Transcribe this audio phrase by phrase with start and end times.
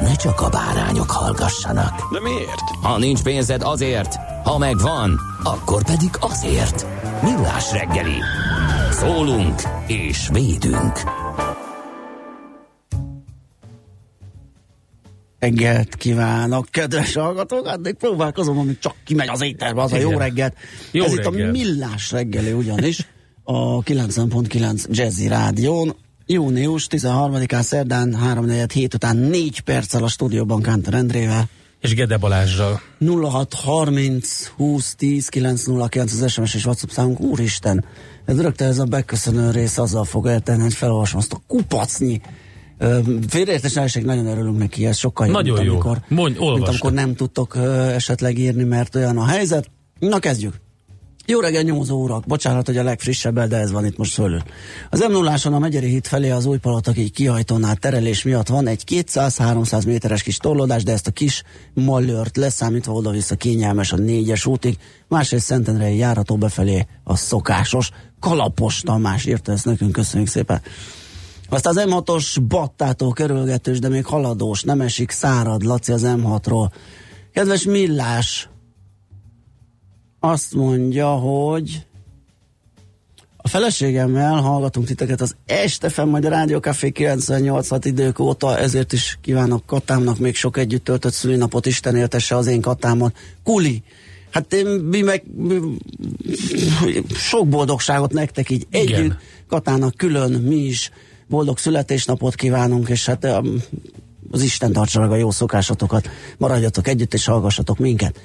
[0.00, 2.12] ne csak a bárányok hallgassanak.
[2.12, 2.60] De miért?
[2.82, 6.86] Ha nincs pénzed azért, ha megvan, akkor pedig azért.
[7.22, 8.16] Millás reggeli.
[8.90, 11.00] Szólunk és védünk.
[15.38, 17.66] reggelt kívánok, kedves hallgatók!
[17.66, 20.18] Addig próbálkozom, amíg csak kimegy az éterbe, az a jó Igen.
[20.18, 20.54] reggelt.
[20.90, 21.48] Jó Ez itt reggel.
[21.48, 23.08] a millás reggeli ugyanis,
[23.42, 25.96] a 90.9 Jazzy Rádión.
[26.26, 31.48] Június 13-án szerdán 3 hét után 4 perccel a stúdióban Kántor Endrével.
[31.80, 32.80] És Gede Balázsral.
[32.98, 37.20] 0630 20 10 909 az SMS és WhatsApp számunk.
[37.20, 37.84] Úristen,
[38.24, 42.20] ez rögtön ez a beköszönő rész azzal fog eltenni, hogy felolvasom azt a kupacnyi
[43.28, 45.72] Félreértés nehézség, nagyon örülünk neki, ez sokkal jobb, Nagyon mint jó.
[45.72, 49.70] amikor, Mondj, mint amikor nem tudtok ö, esetleg írni, mert olyan a helyzet.
[49.98, 50.60] Na kezdjük.
[51.26, 52.26] Jó reggel, nyomozó urak!
[52.26, 54.42] Bocsánat, hogy a legfrissebb, de ez van itt most fölül.
[54.90, 58.66] Az m 0 a Megyeri híd felé az új palatak így kihajtónál terelés miatt van
[58.66, 61.42] egy 200-300 méteres kis torlódás, de ezt a kis
[61.74, 64.76] mallört leszámítva oda-vissza kényelmes a négyes útig,
[65.08, 67.90] másrészt Szentendrei járató befelé a szokásos.
[68.20, 70.62] Kalapos Tamás írta ezt nekünk, köszönjük szépen.
[71.48, 76.70] Aztán az M6-os battától körülgetős, de még haladós, nem esik szárad, Laci az M6-ról.
[77.32, 78.48] Kedves Millás,
[80.24, 81.86] azt mondja, hogy
[83.36, 88.92] a feleségemmel hallgatunk titeket az este fenn, majd a Rádió Café 98 idők óta, ezért
[88.92, 93.12] is kívánok Katámnak még sok együtt töltött szülinapot, Isten éltesse az én Katámon.
[93.44, 93.82] Kuli!
[94.30, 95.58] Hát én, mi meg mi,
[97.14, 99.00] sok boldogságot nektek így Igen.
[99.00, 99.16] együtt,
[99.48, 100.90] Katának külön mi is
[101.28, 103.26] boldog születésnapot kívánunk, és hát
[104.30, 106.08] az Isten tartsa meg a jó szokásotokat,
[106.38, 108.20] maradjatok együtt és hallgassatok minket.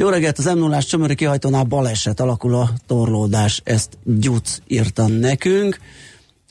[0.00, 5.78] Jó reggelt, az m 0 csömöri kihajtónál baleset alakul a torlódás, ezt Gyuc írta nekünk.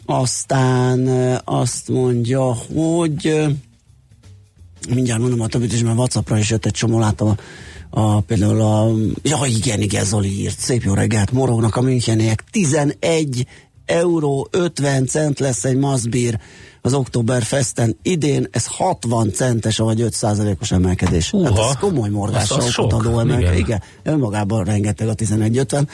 [0.05, 1.07] Aztán
[1.43, 3.45] azt mondja, hogy
[4.89, 7.35] mindjárt mondom a többit is, mert Whatsappra is jött egy csomó, láttam a,
[7.99, 13.47] a, például a, ja igen, igen, Zoli írt, szép jó reggelt, morognak a Müncheniek, 11
[13.89, 16.39] euró 50 cent lesz egy mazbír
[16.81, 21.31] az Oktoberfesten idén, ez 60 centes, vagy 5% os emelkedés.
[21.31, 22.09] Hát Húha, ez komoly
[22.69, 23.59] sok, adó emelkedés.
[23.59, 23.59] igen.
[23.59, 25.87] Igen, önmagában rengeteg a 11.50.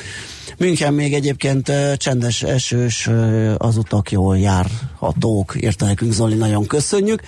[0.58, 3.10] München még egyébként csendes, esős,
[3.58, 7.22] az utak jól járhatók, írta nekünk Zoli, nagyon köszönjük.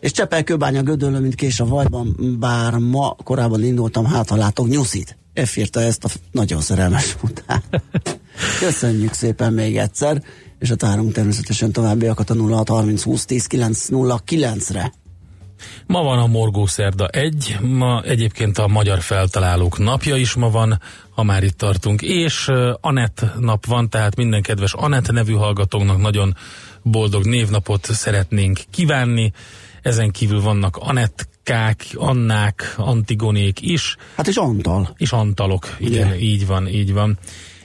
[0.00, 4.68] És Csepel Kőbánya Gödöllő, mint kés a vajban, bár ma korábban indultam, hát ha látok
[4.68, 5.18] nyuszit.
[5.44, 7.62] F írta ezt a nagyon szerelmes után.
[8.60, 10.22] Köszönjük szépen még egyszer,
[10.58, 14.92] és a tárunk természetesen továbbiakat a 0630 20 10 909-re.
[15.86, 20.80] Ma van a Morgószerda 1, ma egyébként a Magyar Feltalálók napja is ma van,
[21.10, 26.36] ha már itt tartunk, és Anett nap van, tehát minden kedves Anett nevű hallgatónknak nagyon
[26.82, 29.32] boldog névnapot szeretnénk kívánni.
[29.82, 30.76] Ezen kívül vannak
[31.50, 34.94] Anettkák, Annák, Antigonék is, Hát és Antal.
[34.96, 36.18] és Antalok, igen, Ugye?
[36.18, 37.18] így van, így van.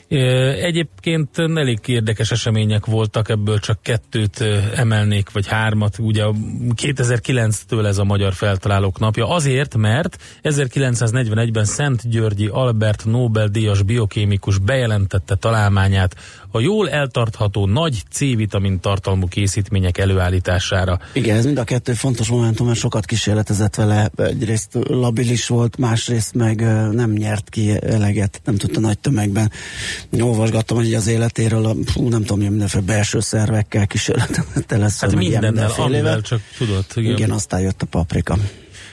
[0.07, 4.41] Egyébként elég érdekes események voltak, ebből csak kettőt
[4.75, 6.00] emelnék, vagy hármat.
[6.00, 6.34] Ugye a
[6.82, 9.29] 2009-től ez a Magyar Feltalálók napja.
[9.29, 16.16] Azért, mert 1941-ben Szent Györgyi Albert Nobel-díjas biokémikus bejelentette találmányát
[16.55, 20.99] a jól eltartható nagy C-vitamin tartalmú készítmények előállítására.
[21.13, 24.09] Igen, ez mind a kettő fontos momentum, mert sokat kísérletezett vele.
[24.17, 26.61] Egyrészt labilis volt, másrészt meg
[26.91, 29.52] nem nyert ki eleget, nem tudta nagy tömegben.
[30.19, 35.02] Olvasgattam, hogy az életéről, a, fú, nem tudom, mindenféle belső szervekkel kísérletezette lesz.
[35.02, 36.91] Hát mindennel, amivel csak tudott.
[36.96, 37.11] Igen.
[37.11, 38.37] Igen, aztán jött a paprika.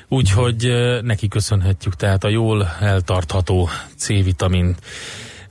[0.08, 0.72] Úgyhogy
[1.02, 4.78] neki köszönhetjük tehát a jól eltartható C-vitamint.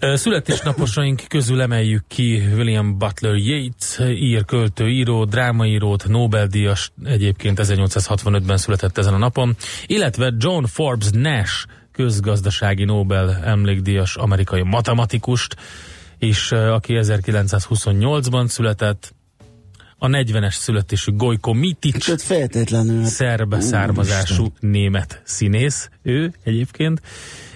[0.01, 8.97] Születésnaposaink közül emeljük ki William Butler Yeats, ír, költő, író, drámaírót, Nobel-díjas, egyébként 1865-ben született
[8.97, 9.55] ezen a napon,
[9.85, 15.55] illetve John Forbes Nash, közgazdasági Nobel emlékdíjas amerikai matematikust,
[16.17, 19.13] és aki 1928-ban született,
[19.97, 23.05] a 40-es születésű Gojko Mitic, feltétlenül.
[23.05, 27.01] szerbe származású német színész, ő egyébként,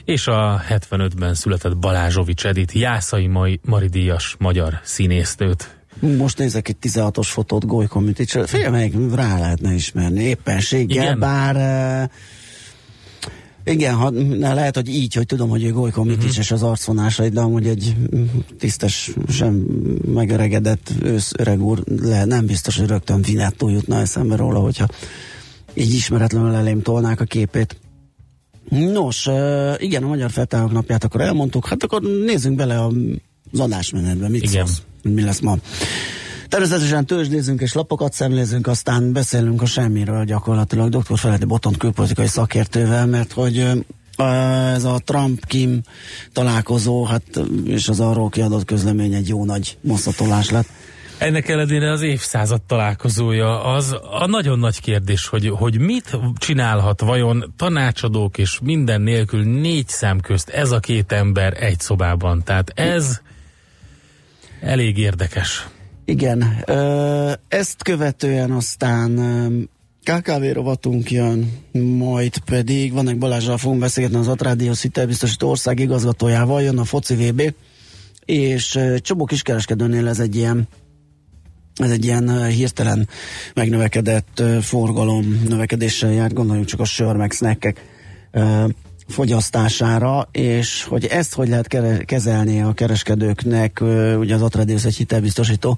[0.05, 5.77] és a 75-ben született Balázsovics Edith, Jászai Mai Maridíjas magyar színésznőt.
[5.99, 11.19] Most nézek egy 16-os fotót Golyko Mitics, fél meg rá lehetne ismerni éppenséggel, Igen.
[11.19, 12.11] bár uh,
[13.73, 16.03] igen, ha, lehet, hogy így, hogy tudom, hogy ő Golyko.
[16.03, 17.95] Mitics és az arcvonásait, de amúgy egy
[18.59, 19.53] tisztes, sem
[20.13, 24.87] megöregedett ősz öreg úr, le, nem biztos, hogy rögtön Vinettó jutna eszembe róla, hogyha
[25.73, 27.77] így ismeretlenül elém tolnák a képét.
[28.69, 29.29] Nos,
[29.77, 32.91] igen, a Magyar Feltárok napját akkor elmondtuk, hát akkor nézzünk bele a,
[33.51, 34.65] az adásmenetbe, mit Igen.
[34.65, 35.57] szólsz, mi lesz ma.
[36.49, 41.17] Természetesen tőzsdézünk és lapokat szemlézünk, aztán beszélünk a semmiről gyakorlatilag dr.
[41.17, 43.85] Feledi Botont külpolitikai szakértővel, mert hogy
[44.75, 45.81] ez a Trump-Kim
[46.33, 47.23] találkozó, hát
[47.63, 50.67] és az arról kiadott közlemény egy jó nagy mosszatolás lett.
[51.17, 57.53] Ennek ellenére az évszázad találkozója az a nagyon nagy kérdés, hogy, hogy mit csinálhat vajon
[57.57, 62.43] tanácsadók és minden nélkül négy szem közt ez a két ember egy szobában.
[62.43, 63.21] Tehát ez
[64.61, 65.67] elég érdekes.
[66.05, 66.63] Igen,
[67.47, 69.19] ezt követően aztán
[70.03, 71.51] KKV rovatunk jön,
[71.97, 77.53] majd pedig Vanek Balázsral fogunk beszélgetni az Atrádiós hitelbiztosító ország igazgatójával, jön a foci VB,
[78.25, 80.67] és Csobó kiskereskedőnél ez egy ilyen
[81.75, 83.07] ez egy ilyen hirtelen
[83.53, 87.81] megnövekedett forgalom növekedéssel járt, gondoljunk csak a sör meg snackek
[89.07, 91.67] fogyasztására, és hogy ezt hogy lehet
[92.05, 93.81] kezelni a kereskedőknek,
[94.17, 95.77] ugye az Atradius egy hitelbiztosító,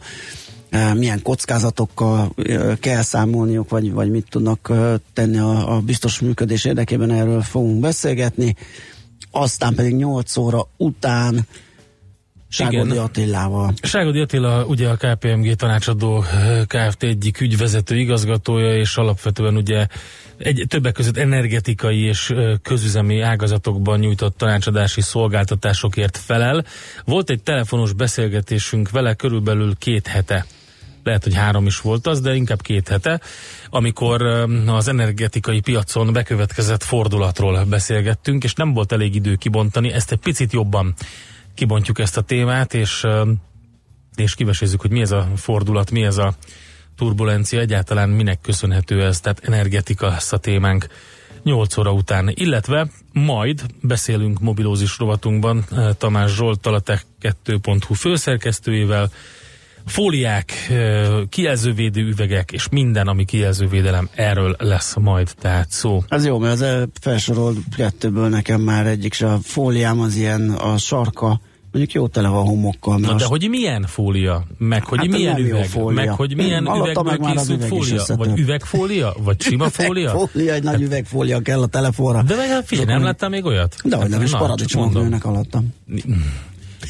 [0.93, 2.33] milyen kockázatokkal
[2.79, 4.71] kell számolniuk, vagy, vagy mit tudnak
[5.13, 8.55] tenni a, a biztos működés érdekében, erről fogunk beszélgetni.
[9.31, 11.47] Aztán pedig 8 óra után
[12.49, 13.03] Ságodi Igen.
[13.03, 13.73] Attilával.
[13.81, 17.03] Ságodi Attila ugye a KPMG tanácsadó eh, Kft.
[17.03, 19.87] egyik ügyvezető igazgatója, és alapvetően ugye
[20.37, 26.65] egy többek között energetikai és eh, közüzemi ágazatokban nyújtott tanácsadási szolgáltatásokért felel.
[27.05, 30.45] Volt egy telefonos beszélgetésünk vele körülbelül két hete
[31.03, 33.21] lehet, hogy három is volt az, de inkább két hete,
[33.69, 40.11] amikor eh, az energetikai piacon bekövetkezett fordulatról beszélgettünk, és nem volt elég idő kibontani, ezt
[40.11, 40.95] egy picit jobban
[41.57, 43.05] kibontjuk ezt a témát, és,
[44.15, 46.33] és kivesézzük, hogy mi ez a fordulat, mi ez a
[46.95, 50.87] turbulencia, egyáltalán minek köszönhető ez, tehát energetika lesz a témánk.
[51.43, 55.65] 8 óra után, illetve majd beszélünk mobilózis rovatunkban
[55.97, 59.09] Tamás Zsoltal, a Tech2.hu főszerkesztőjével,
[59.85, 60.53] fóliák,
[61.29, 66.03] kijelzővédő üvegek és minden, ami kijelzővédelem, erről lesz majd tehát szó.
[66.07, 70.49] Ez jó, mert az előbb felsorolt kettőből nekem már egyik se a fóliám az ilyen
[70.49, 71.39] a sarka,
[71.77, 72.97] mondjuk jó tele van homokkal.
[72.99, 74.43] Na de hogy milyen fólia?
[74.57, 75.65] Meg hogy Hát milyen üveg?
[75.65, 76.05] fólia.
[76.05, 78.03] Meg hogy milyen Alatta üvegből már készült üveg fólia?
[78.15, 79.13] Vagy üvegfólia?
[79.23, 80.09] Vagy sima fólia?
[80.09, 82.21] Fólia, egy nagy üvegfólia kell a telefonra.
[82.21, 83.75] De meg hát figyelj, nem láttál még olyat?
[83.83, 85.73] De hogy nem, Hát, is na, paradicsomok nőnek alattam.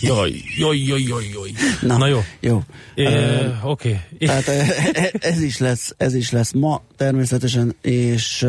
[0.02, 1.52] Jaj, jaj, jaj, jaj, jaj.
[1.82, 2.20] Na, Na jó.
[2.40, 2.64] Jó.
[2.96, 4.00] É, Ö, Oké.
[4.20, 8.46] Tehát e- e- ez is lesz, ez is lesz ma természetesen, és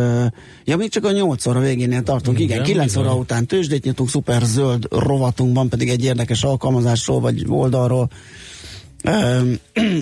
[0.64, 4.08] ja, még csak a 8 óra végénél tartunk, igen, Igen, 9 óra után tőzsdét nyitunk,
[4.08, 8.10] szuper zöld rovatunkban pedig egy érdekes alkalmazásról, vagy oldalról,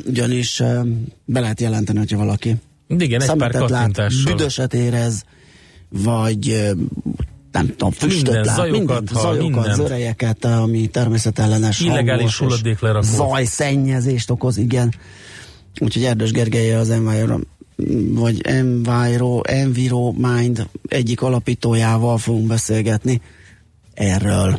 [0.07, 0.62] ugyanis
[1.25, 2.55] be lehet jelenteni, hogyha valaki
[2.88, 5.25] Igen, egy pár lát, büdöset érez,
[5.88, 6.73] vagy
[7.57, 9.75] nem tudom, füstöt Minden, lát, zajokat mindent, hall, zajokat, mindent.
[9.75, 13.07] zörejeket, ami természetellenes Illegális hangos és hulladéklerakó.
[13.07, 14.95] Zajszennyezést okoz, igen.
[15.81, 17.39] Úgyhogy Erdős Gergely az Enviro,
[18.09, 23.21] vagy Enviro, Enviro Mind egyik alapítójával fogunk beszélgetni
[23.95, 24.59] erről.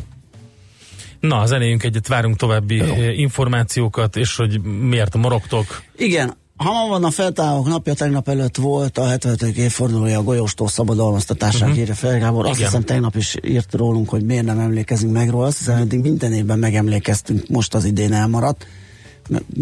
[1.20, 5.82] Na, zenéjünk egyet, várunk további eh, információkat, és hogy miért morogtok.
[5.96, 9.42] Igen, ha ma van a feltárok napja, tegnap előtt volt a 75.
[9.42, 11.80] évfordulója a golyóstól szabadalmaztatásának uh-huh.
[11.80, 12.46] írja fel, Gábor.
[12.46, 12.66] Azt Igen.
[12.66, 15.46] hiszem tegnap is írt rólunk, hogy miért nem emlékezünk meg róla.
[15.46, 18.66] Azt hiszem, eddig minden évben megemlékeztünk, most az idén elmaradt,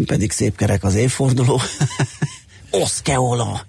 [0.05, 1.59] pedig szép kerek az évforduló.
[2.71, 3.65] Oszkeola!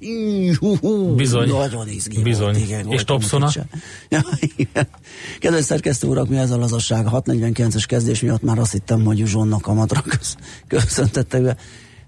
[1.17, 1.49] Bizony.
[1.49, 2.53] Nagyon izgi Bizony.
[2.53, 3.05] Volt, igen, És
[3.51, 3.67] se-
[4.09, 4.25] Ja,
[4.57, 4.89] igen.
[5.41, 7.07] Kedves szerkesztő urak, mi ez a lazasság?
[7.07, 9.87] A 649-es kezdés miatt már azt hittem, hogy Zsonnak a
[10.67, 11.57] köszöntettek be.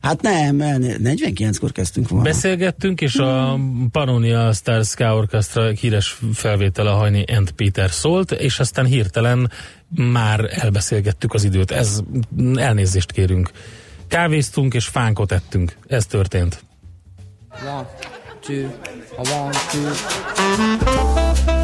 [0.00, 2.25] Hát nem, elné- 49-kor kezdtünk volna.
[2.25, 3.59] Beszélgettünk, és a
[3.90, 9.50] Pannonia Star Sky Orchestra híres felvétele Hajni and Peter szólt, és aztán hirtelen
[9.97, 11.71] már elbeszélgettük az időt.
[11.71, 12.00] Ez
[12.54, 13.50] elnézést kérünk.
[14.09, 15.76] Kávéztunk és fánkot ettünk.
[15.87, 16.64] Ez történt.
[17.64, 17.87] One,
[18.40, 18.69] two,
[19.16, 21.60] one, two.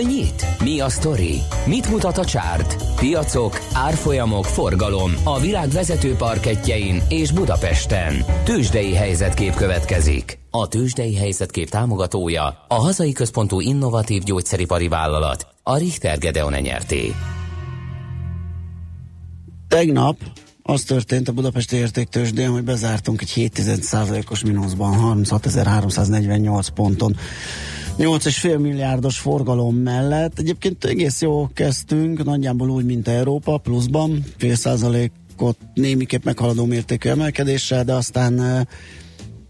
[0.00, 0.46] Hol nyit?
[0.62, 1.40] Mi a sztori?
[1.66, 2.76] Mit mutat a csárt?
[2.96, 8.24] Piacok, árfolyamok, forgalom a világ vezető parketjein és Budapesten.
[8.44, 10.38] Tősdei helyzetkép következik.
[10.50, 17.14] A Tősdei helyzetkép támogatója a hazai központú innovatív gyógyszeripari vállalat, a Richter Gedeon nyerté.
[19.68, 20.16] Tegnap
[20.62, 27.16] az történt a Budapesti Értéktősdén, hogy bezártunk egy 7,1%-os mínuszban 36.348 ponton.
[28.00, 30.38] 8,5 milliárdos forgalom mellett.
[30.38, 37.84] Egyébként egész jó kezdtünk, nagyjából úgy, mint Európa, pluszban, fél százalékot némiképp meghaladó mértékű emelkedéssel,
[37.84, 38.60] de aztán eh,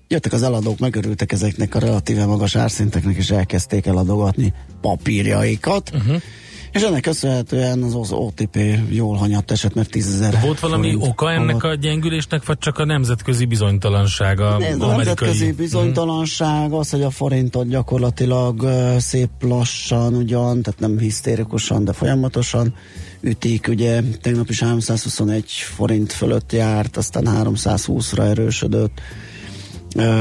[0.08, 5.90] jöttek az eladók, megörültek ezeknek a relatíve magas árszinteknek, és elkezdték eladogatni papírjaikat.
[5.94, 6.22] Uh-huh.
[6.72, 8.58] És ennek köszönhetően az az OTP
[8.88, 12.84] jól hanyatt esett, mert 10 ezer Volt valami oka ennek a gyengülésnek, vagy csak a
[12.84, 20.62] nemzetközi bizonytalanság, a Ez a nemzetközi bizonytalanság, az, hogy a forintot gyakorlatilag szép lassan ugyan,
[20.62, 22.74] tehát nem hisztérikusan, de folyamatosan
[23.20, 29.00] ütik, ugye tegnap is 321 forint fölött járt, aztán 320-ra erősödött.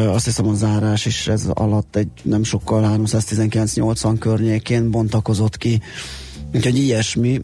[0.07, 5.81] Azt hiszem a zárás is ez alatt egy nem sokkal 319-80 környékén bontakozott ki.
[6.53, 7.41] Úgyhogy ilyesmi,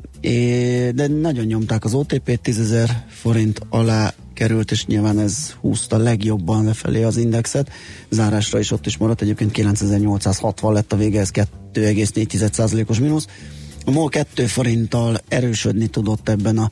[0.95, 6.65] de nagyon nyomták az OTP-t, 10 ezer forint alá került, és nyilván ez húzta legjobban
[6.65, 7.71] lefelé az indexet.
[8.09, 13.27] Zárásra is ott is maradt, egyébként 9860 lett a vége, ez 2,4%-os mínusz.
[13.85, 16.71] A MOL 2 forinttal erősödni tudott ebben a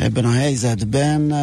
[0.00, 1.34] ebben a helyzetben.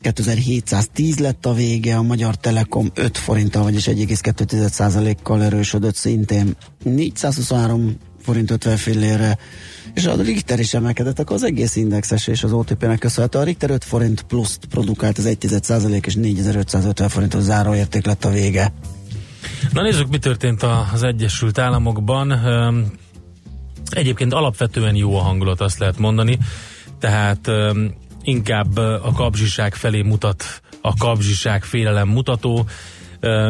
[0.00, 8.50] 2710 lett a vége, a Magyar Telekom 5 forinttal, vagyis 1,2%-kal erősödött szintén 423 forint
[8.50, 9.38] 50 fillére,
[9.94, 13.38] és a Richter is emelkedett, akkor az egész indexes és az OTP-nek köszönhető.
[13.38, 18.72] A Richter 5 forint pluszt produkált, az 1,1% és 4550 forintos záróérték lett a vége.
[19.72, 20.62] Na nézzük, mi történt
[20.92, 22.32] az Egyesült Államokban.
[23.90, 26.38] Egyébként alapvetően jó a hangulat, azt lehet mondani.
[26.98, 27.50] Tehát
[28.22, 32.66] inkább a kapzsiság felé mutat a kapzsiság félelem mutató,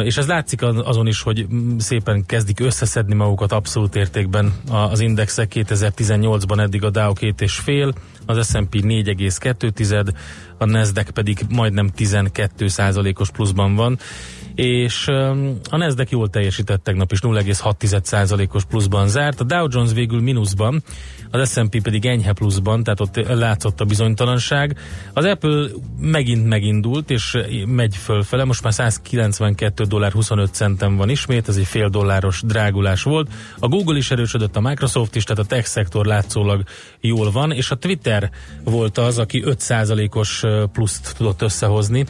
[0.04, 1.46] és ez látszik az- azon is, hogy
[1.78, 5.52] szépen kezdik összeszedni magukat abszolút értékben az indexek.
[5.54, 7.92] 2018-ban eddig a Dow két és fél,
[8.26, 10.14] az S&P 4,2,
[10.58, 13.98] a Nasdaq pedig majdnem 12 százalékos pluszban van,
[14.54, 15.08] és
[15.70, 20.82] a Nasdaq jól teljesített tegnap is 0,6%-os pluszban zárt, a Dow Jones végül mínuszban,
[21.30, 24.78] az S&P pedig enyhe pluszban, tehát ott látszott a bizonytalanság.
[25.12, 25.66] Az Apple
[26.00, 31.66] megint megindult, és megy fölfele, most már 192 dollár 25 centen van ismét, ez egy
[31.66, 33.30] fél dolláros drágulás volt.
[33.58, 36.62] A Google is erősödött, a Microsoft is, tehát a tech szektor látszólag
[37.00, 38.30] jól van, és a Twitter
[38.64, 42.06] volt az, aki 5%-os pluszt tudott összehozni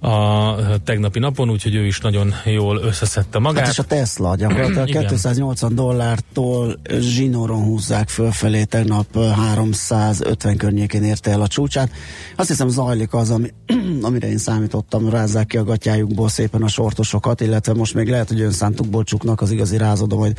[0.00, 3.64] a tegnapi napon, úgyhogy ő is nagyon jól összeszedte magát.
[3.64, 11.40] Hát és a Tesla gyakorlatilag 280 dollártól zsinóron húzzák fölfelé, tegnap 350 környékén érte el
[11.40, 11.90] a csúcsát.
[12.36, 13.48] Azt hiszem zajlik az, ami,
[14.02, 18.40] amire én számítottam, rázzák ki a gatyájukból szépen a sortosokat, illetve most még lehet, hogy
[18.40, 20.38] önszántukból csuknak az igazi rázadó, majd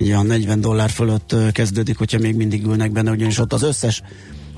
[0.00, 4.02] ugye a 40 dollár fölött kezdődik, hogyha még mindig ülnek benne, ugyanis ott az összes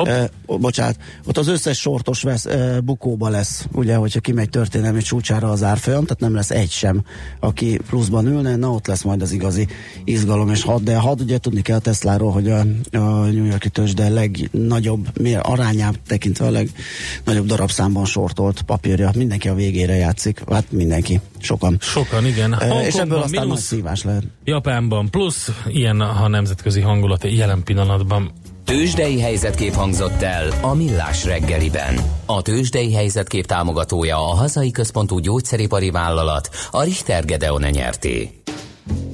[0.09, 5.51] E, bocsánat, ott az összes sortos vesz, e, bukóba lesz, ugye, hogyha kimegy történelmi csúcsára
[5.51, 7.03] az árfolyam, tehát nem lesz egy sem,
[7.41, 9.67] aki pluszban ülne, na ott lesz majd az igazi
[10.05, 12.59] izgalom, és had, de had ugye tudni kell a Tesláról, hogy a,
[12.93, 19.55] a New Yorki tőzsde legnagyobb, mér, arányát tekintve a legnagyobb darabszámban sortolt papírja, mindenki a
[19.55, 21.77] végére játszik, hát mindenki, sokan.
[21.81, 22.61] Sokan, igen.
[22.61, 24.23] E, és ebből aztán minusz, nagy szívás lehet.
[24.45, 28.33] Japánban plusz, ilyen a nemzetközi hangulat jelen pillanatban
[28.73, 31.95] Tőzsdei helyzetkép hangzott el a Millás reggeliben.
[32.27, 38.31] A Tőzsdei helyzetkép támogatója a hazai központú gyógyszeripari vállalat, a Richter Gedeon nyerté.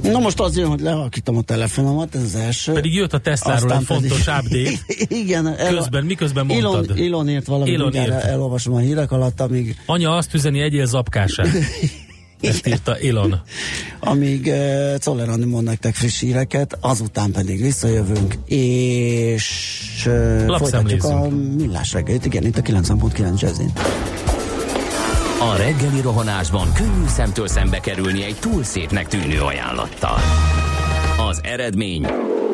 [0.02, 2.72] Na most az jön, hogy lehalkítom a telefonomat, ez az első.
[2.72, 4.70] Pedig jött a Tesla-ról egy fontos update.
[5.22, 5.46] Igen.
[5.46, 6.90] El, közben, miközben mondtad?
[6.90, 8.10] Elon, Elon írt valami, Elon írt.
[8.10, 9.76] elolvasom a hírek alatt, amíg...
[9.86, 11.48] Anya azt üzeni, egyél zapkását.
[12.40, 13.40] Ezt írta Elon.
[14.00, 21.28] Amíg uh, Czoller Andi mond nektek friss híreket, azután pedig visszajövünk, és uh, folytatjuk a
[21.56, 22.24] millás reggelit.
[22.24, 23.72] Igen, itt a 9.9 Jazzin.
[25.40, 30.18] A reggeli rohanásban könnyű szemtől szembe kerülni egy túl szépnek tűnő ajánlattal.
[31.28, 32.06] Az eredmény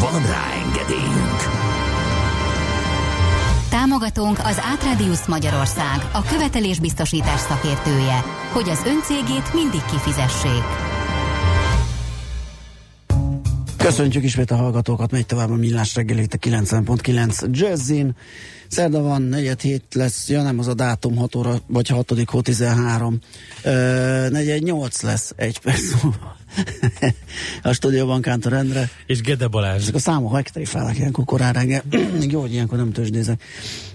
[0.00, 1.40] Van rá engedélyünk!
[3.70, 10.64] Támogatónk az Átradius Magyarország, a követelésbiztosítás szakértője, hogy az öncégét mindig kifizessék.
[13.80, 18.14] Köszöntjük ismét a hallgatókat, megy tovább a millás reggelét a 90.9 Jazzin.
[18.68, 22.12] Szerda van, negyed hét lesz, ja nem az a dátum 6 óra, vagy 6.
[22.26, 23.18] hó 13.
[23.62, 23.70] Ö,
[24.30, 25.80] negyed 8 lesz, egy perc
[27.62, 28.90] a stúdióban Kántor Endre.
[29.06, 29.82] És Gede Balázs.
[29.82, 31.82] Ezek a számok megtréfálnak ilyenkor korán reggel.
[32.30, 33.42] Jó, hogy ilyenkor nem tőzsdézek.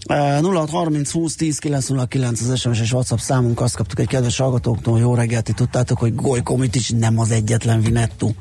[0.10, 3.62] Uh, 0630 20 10 909 az SMS és WhatsApp számunk.
[3.62, 8.32] Azt kaptuk egy kedves hallgatóktól, jó reggelt, tudtátok, hogy Goly Komitics nem az egyetlen Vinettu.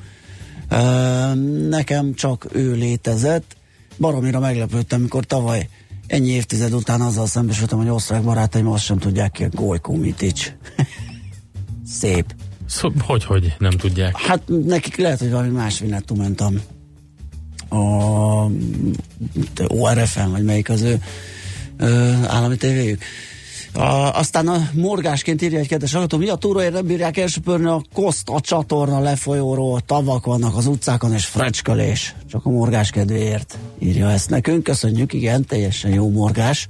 [1.68, 3.56] Nekem csak ő létezett.
[3.98, 5.68] Baromira meglepődtem, mikor tavaly
[6.06, 10.52] ennyi évtized után azzal szembesültem, hogy osztrák barátaim azt sem tudják ki, a Goly Komitics.
[12.00, 12.34] Szép.
[12.66, 14.16] Szó, hogy, hogy nem tudják?
[14.16, 16.60] Hát nekik lehet, hogy valami más Vinettu mentem.
[17.68, 17.76] A
[19.66, 21.00] ORFM, vagy melyik az ő
[21.76, 23.02] ö, állami tévéjük.
[23.74, 27.82] A, aztán a morgásként írja egy kedves hallgató, mi a túróért nem bírják elsöpörni a
[27.92, 32.14] koszt a csatorna lefolyóról, tavak vannak az utcákon és frecskölés.
[32.30, 34.62] Csak a morgás kedvéért írja ezt nekünk.
[34.62, 36.68] Köszönjük, igen, teljesen jó morgás.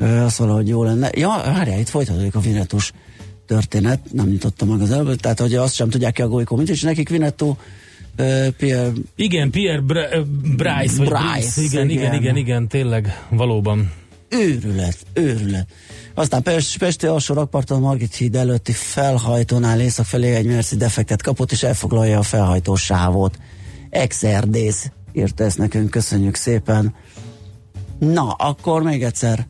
[0.00, 1.10] Azt valahogy jó lenne.
[1.14, 2.92] Ja, várjál, itt folytatódik a Vinetus
[3.46, 6.68] történet, nem nyitottam meg az előbb, tehát hogy azt sem tudják ki a Golyko, mint
[6.68, 7.56] és nekik Vinetto
[8.18, 8.92] Uh, Pierre...
[9.16, 13.92] Igen, Pierre Br- Bryce, vagy Bryce, Bryce igen, igen, igen, igen, igen, tényleg, valóban.
[14.28, 15.66] Őrület, őrület.
[16.14, 21.52] Aztán Pest, Pesti alsó rakparton Margit híd előtti felhajtónál észak felé egy Merci defektet kapott,
[21.52, 23.38] és elfoglalja a felhajtó sávot.
[23.90, 26.94] Exerdész írta ezt nekünk, köszönjük szépen.
[27.98, 29.46] Na, akkor még egyszer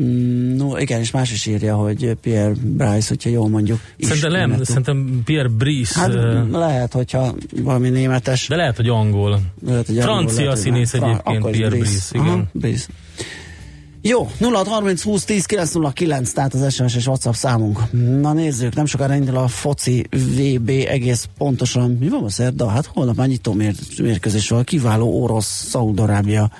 [0.00, 3.80] Mm, no, igen, és más is írja, hogy Pierre Bryce, hogyha jól mondjuk.
[3.98, 6.00] Szerintem nem, szerintem Pierre Brice.
[6.00, 8.48] Hát uh, lehet, hogyha valami németes.
[8.48, 9.40] De lehet, hogy angol.
[9.66, 12.26] Lehet, hogy Francia angol, színész lehet, egyébként Pierre Brice, Brice igen.
[12.26, 12.86] Aha, Brice.
[14.02, 17.80] Jó, 0 30 20 10 909, tehát az SMS és WhatsApp számunk.
[18.20, 21.90] Na nézzük, nem sokára indul a foci VB egész pontosan.
[22.00, 22.68] Mi van a szerda?
[22.68, 24.64] Hát holnap már nyitó mér, mérkőzés van.
[24.64, 26.50] Kiváló orosz, Szaudarábia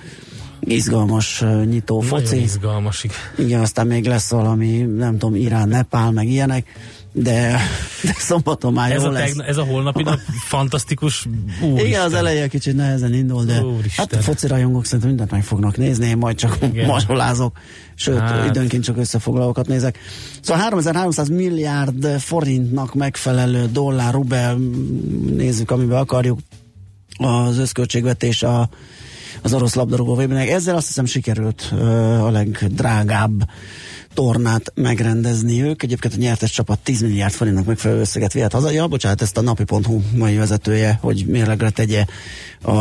[0.61, 2.43] izgalmas nyitó foci.
[2.43, 3.17] izgalmas, igen.
[3.47, 6.67] Igen, aztán még lesz valami, nem tudom, Irán, Nepál, meg ilyenek.
[7.13, 7.61] De,
[8.03, 9.27] de szombaton már Ez jó a, lesz.
[9.27, 11.27] tegna, ez a holnapi nap fantasztikus.
[11.61, 11.87] Úristen.
[11.87, 14.07] Igen, az eleje kicsit nehezen indul, de Úristen.
[14.11, 17.59] hát a foci rajongók szerintem mindent meg fognak nézni, én majd csak mazsolázok,
[17.95, 18.49] sőt, hát.
[18.49, 19.99] időnként csak összefoglalókat nézek.
[20.41, 24.55] Szóval 3300 milliárd forintnak megfelelő dollár, rubel,
[25.27, 26.39] nézzük, amiben akarjuk,
[27.19, 28.69] az összköltségvetés a,
[29.43, 31.85] az orosz labdarúgó vb Ezzel azt hiszem sikerült ö,
[32.19, 33.49] a legdrágább
[34.15, 35.83] tornát megrendezni ők.
[35.83, 38.71] Egyébként a nyertes csapat 10 milliárd forintnak megfelelő összeget vihet haza.
[38.71, 42.05] Ja, bocsánat, ezt a napi.hu mai vezetője, hogy mérlegre tegye
[42.63, 42.73] a,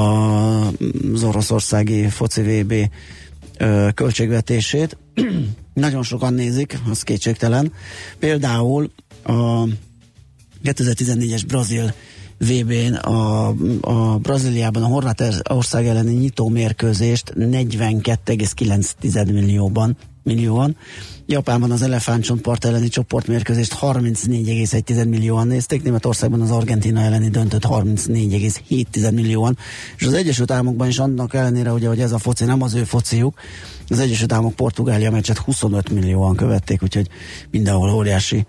[1.24, 2.74] oroszországi foci VB
[3.94, 4.98] költségvetését.
[5.74, 7.74] Nagyon sokan nézik, az kétségtelen.
[8.20, 8.92] Például
[9.24, 9.64] a
[10.64, 11.94] 2014-es brazil
[12.38, 13.48] VB-n a,
[13.82, 20.76] a Brazíliában a Horvátország elleni nyitó mérkőzést 42,9 millióban millióan.
[21.26, 29.58] Japánban az elefántcsontpart elleni csoportmérkőzést 34,1 millióan nézték, Németországban az Argentina elleni döntött 34,7 millióan,
[29.98, 32.84] és az Egyesült Államokban is annak ellenére, ugye, hogy ez a foci nem az ő
[32.84, 33.40] fociuk,
[33.90, 37.08] az Egyesült Államok Portugália meccset 25 millióan követték, úgyhogy
[37.52, 38.46] mindenhol óriási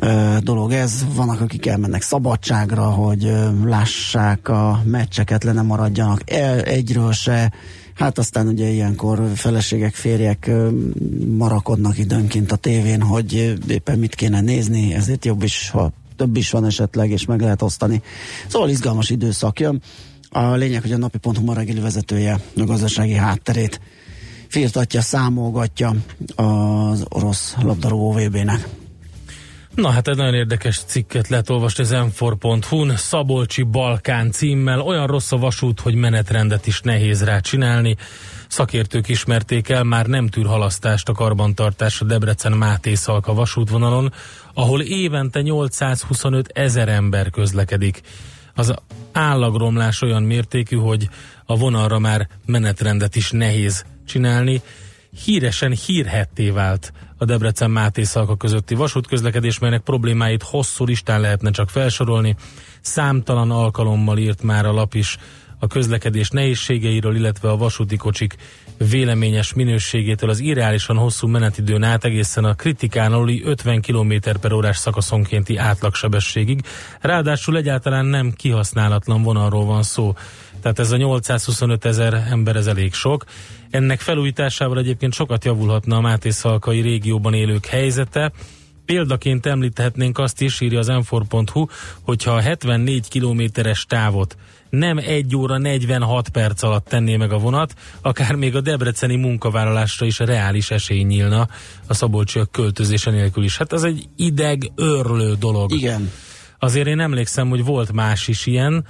[0.00, 1.04] ö, dolog ez.
[1.14, 7.52] Vannak, akik elmennek szabadságra, hogy ö, lássák a meccseket, le nem maradjanak el egyről se.
[7.96, 10.50] Hát aztán ugye ilyenkor feleségek, férjek
[11.36, 16.50] marakodnak időnként a tévén, hogy éppen mit kéne nézni, ezért jobb is, ha több is
[16.50, 18.02] van esetleg, és meg lehet osztani.
[18.46, 19.82] Szóval izgalmas időszak jön.
[20.30, 23.80] A lényeg, hogy a napi ma reggeli vezetője a gazdasági hátterét
[24.48, 25.94] firtatja, számolgatja
[26.34, 28.68] az orosz labdarúgó VB-nek.
[29.76, 34.80] Na hát egy nagyon érdekes cikket lehet olvasni az m Szabolcsi Balkán címmel.
[34.80, 37.96] Olyan rossz a vasút, hogy menetrendet is nehéz rá csinálni.
[38.48, 44.12] Szakértők ismerték el, már nem tűr halasztást a karbantartás a Debrecen-Máté Szalka vasútvonalon,
[44.54, 48.00] ahol évente 825 ezer ember közlekedik.
[48.54, 48.74] Az
[49.12, 51.08] állagromlás olyan mértékű, hogy
[51.44, 54.62] a vonalra már menetrendet is nehéz csinálni.
[55.24, 61.70] Híresen hírhetté vált a Debrecen Máté Szalka közötti vasútközlekedés, melynek problémáit hosszú listán lehetne csak
[61.70, 62.36] felsorolni.
[62.80, 65.18] Számtalan alkalommal írt már a lap is
[65.58, 68.36] a közlekedés nehézségeiről, illetve a vasúti kocsik
[68.78, 74.76] véleményes minőségétől az irreálisan hosszú menetidőn át egészen a kritikán aluli 50 km per órás
[74.76, 76.60] szakaszonkénti átlagsebességig.
[77.00, 80.14] Ráadásul egyáltalán nem kihasználatlan vonalról van szó.
[80.66, 83.24] Tehát ez a 825 ezer ember, ez elég sok.
[83.70, 88.32] Ennek felújításával egyébként sokat javulhatna a Máté Szalkai régióban élők helyzete.
[88.84, 91.16] Példaként említhetnénk azt is, írja az m
[92.02, 94.36] hogyha a 74 kilométeres távot
[94.70, 100.06] nem 1 óra 46 perc alatt tenné meg a vonat, akár még a debreceni munkavállalásra
[100.06, 101.48] is reális esély nyílna
[101.86, 103.56] a szabolcsiak költözése nélkül is.
[103.56, 105.72] Hát ez egy ideg őrlő dolog.
[105.72, 106.10] Igen.
[106.58, 108.84] Azért én emlékszem, hogy volt más is ilyen,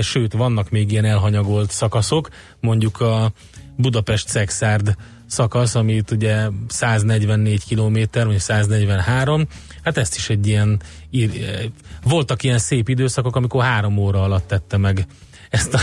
[0.00, 2.28] sőt, vannak még ilyen elhanyagolt szakaszok,
[2.60, 3.32] mondjuk a
[3.76, 9.46] Budapest-Szexárd szakasz, amit ugye 144 km, vagy 143,
[9.82, 11.60] hát ezt is egy ilyen, ír- e,
[12.02, 15.06] voltak ilyen szép időszakok, amikor három óra alatt tette meg
[15.50, 15.80] ezt a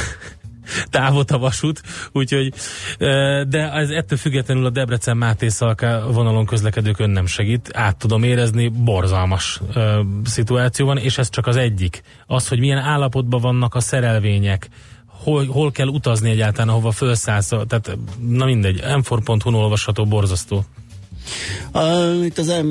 [0.89, 2.53] távot a vasút, úgyhogy,
[3.47, 8.67] de ez ettől függetlenül a Debrecen Máté Szalka vonalon közlekedőkön nem segít, át tudom érezni,
[8.67, 12.01] borzalmas ö, szituáció van, és ez csak az egyik.
[12.25, 14.69] Az, hogy milyen állapotban vannak a szerelvények,
[15.05, 20.65] hol, hol kell utazni egyáltalán, ahova felszállsz, tehát na mindegy, m4.hu-n olvasható, borzasztó.
[21.73, 22.67] Uh, itt az M,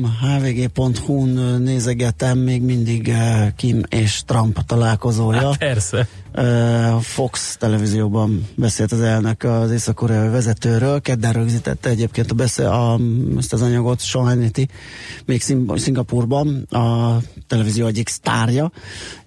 [0.00, 5.46] mhvg.hu-n nézegetem még mindig uh, Kim és Trump találkozója.
[5.46, 6.08] Hát persze.
[7.00, 13.00] Fox televízióban beszélt az elnök az észak-koreai vezetőről, kedden rögzítette egyébként a beszél, a,
[13.38, 14.68] ezt az anyagot Sean Hannity,
[15.24, 18.72] még Szing- Szingapurban a televízió egyik sztárja,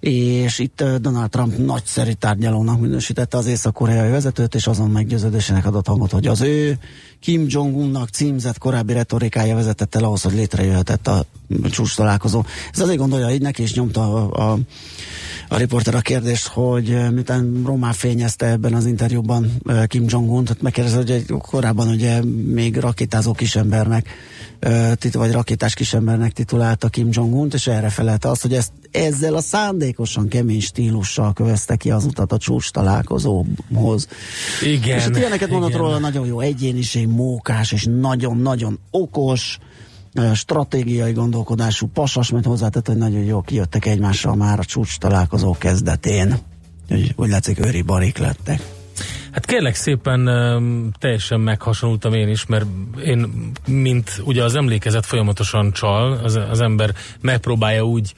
[0.00, 6.10] és itt Donald Trump nagyszerű tárgyalónak minősítette az észak-koreai vezetőt, és azon meggyőződésének adott hangot,
[6.10, 6.78] hogy az ő
[7.20, 11.24] Kim Jong-unnak címzett korábbi retorikája vezetett el ahhoz, hogy létrejöhetett a
[11.70, 12.44] csúcs találkozó.
[12.72, 14.58] Ez azért gondolja így neki, és nyomta a, a,
[15.48, 20.44] a riporter a kérdést, hogy eh, miután Román fényezte ebben az interjúban eh, Kim Jong-un,
[20.44, 24.08] tehát megkérdezte, hogy egy, korábban ugye még rakétázó kisembernek,
[24.58, 29.34] eh, tit- vagy rakétás kisembernek titulálta Kim Jong-un, és erre felelte azt, hogy ezt ezzel
[29.34, 34.08] a szándékosan kemény stílussal kövezte ki az utat a csúcs találkozóhoz.
[34.62, 34.96] Igen.
[34.96, 39.58] És hát ilyeneket mondott róla, nagyon jó egyéniség, mókás, és nagyon-nagyon okos,
[40.34, 46.34] stratégiai gondolkodású pasas, mert hozzátett, hogy nagyon jó kijöttek egymással már a csúcs találkozó kezdetén.
[46.90, 48.62] Úgy, úgy látszik, őri barik lettek.
[49.32, 50.24] Hát kérlek szépen
[50.98, 52.66] teljesen meghasonultam én is, mert
[53.04, 58.14] én, mint ugye az emlékezet folyamatosan csal, az, az ember megpróbálja úgy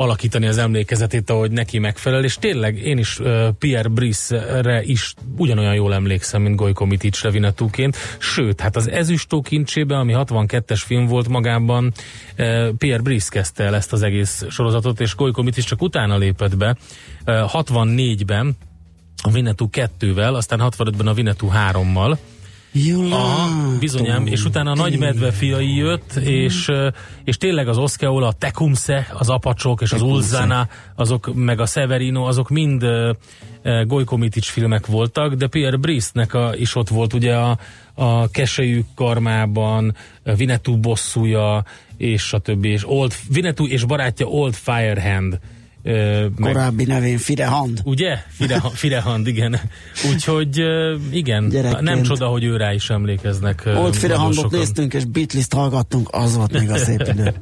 [0.00, 3.20] alakítani az emlékezetét, ahogy neki megfelel, és tényleg én is
[3.58, 9.98] Pierre Brice-re is ugyanolyan jól emlékszem, mint Gojko Miticsre Vinetúként, sőt, hát az ezüstó kincsében,
[9.98, 11.92] ami 62-es film volt magában,
[12.78, 16.76] Pierre Brice kezdte el ezt az egész sorozatot, és Gojko Mitics csak utána lépett be,
[17.26, 18.56] uh, 64-ben
[19.22, 22.16] a Vinetú 2-vel, aztán 65-ben a Vinetú 3-mal,
[22.72, 26.88] Jó, Aha, bizonyám, és utána a nagy medve fiai jött, és, ö,
[27.24, 32.24] és tényleg az Osceola, a Tecumse, az Apacsok és az Ulzana, azok, meg a Severino,
[32.24, 33.16] azok mind uh,
[33.86, 37.58] Gojko Mitics filmek voltak, de Pierre Brice-nek a, is ott volt ugye a,
[37.94, 41.64] a Kesejük karmában, Vinetú bosszúja,
[41.96, 45.38] és a többi, és Old, Vinetú és barátja Old Firehand.
[45.82, 47.80] Meg- Korábbi nevén Firehand.
[47.84, 48.16] Ugye?
[48.28, 49.60] Firehand, Firehand igen.
[50.12, 50.58] Úgyhogy
[51.10, 51.82] igen, Gyerekként.
[51.82, 53.64] nem csoda, hogy ő rá is emlékeznek.
[53.64, 57.34] nagyon Firehandot néztünk, és Beatles-t hallgattunk, az volt még a szép idő.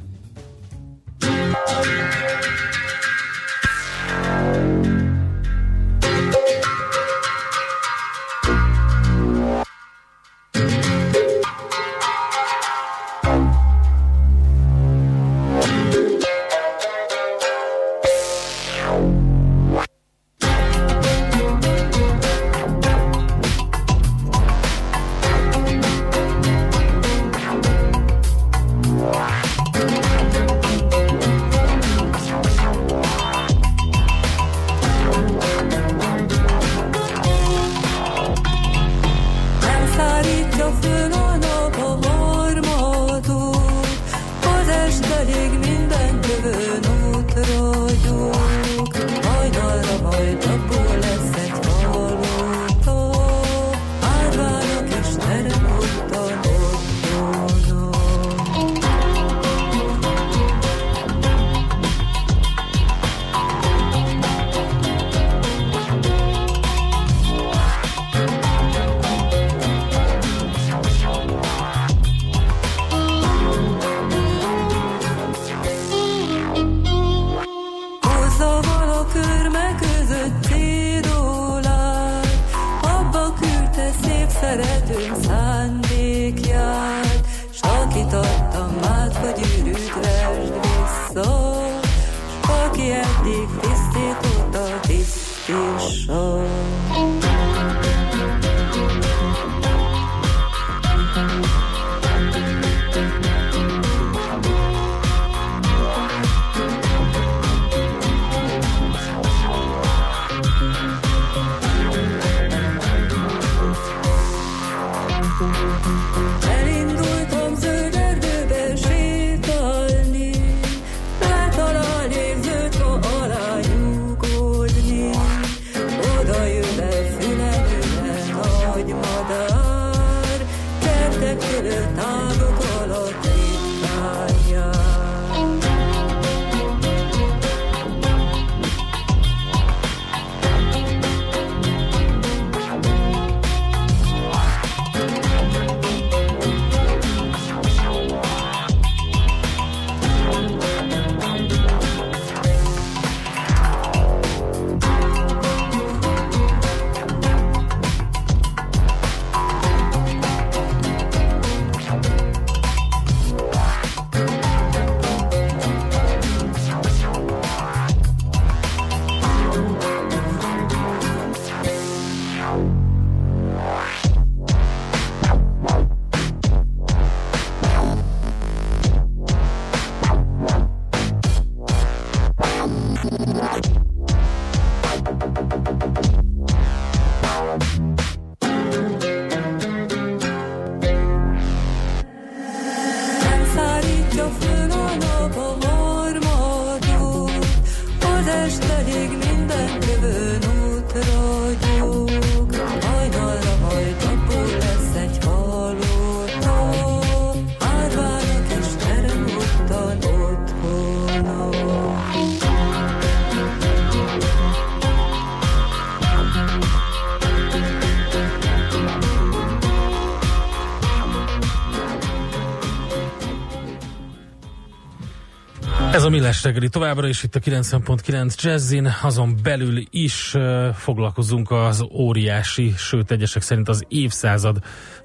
[226.19, 232.73] Millás reggeli továbbra is itt a 90.9 Jazzin, azon belül is uh, foglalkozunk az óriási,
[232.77, 234.57] sőt egyesek szerint az évszázad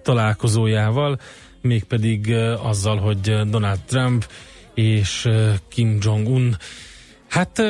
[0.03, 1.19] találkozójával,
[1.61, 4.27] mégpedig uh, azzal, hogy Donald Trump
[4.75, 5.29] és
[5.69, 6.57] Kim Jong-un
[7.35, 7.63] Hát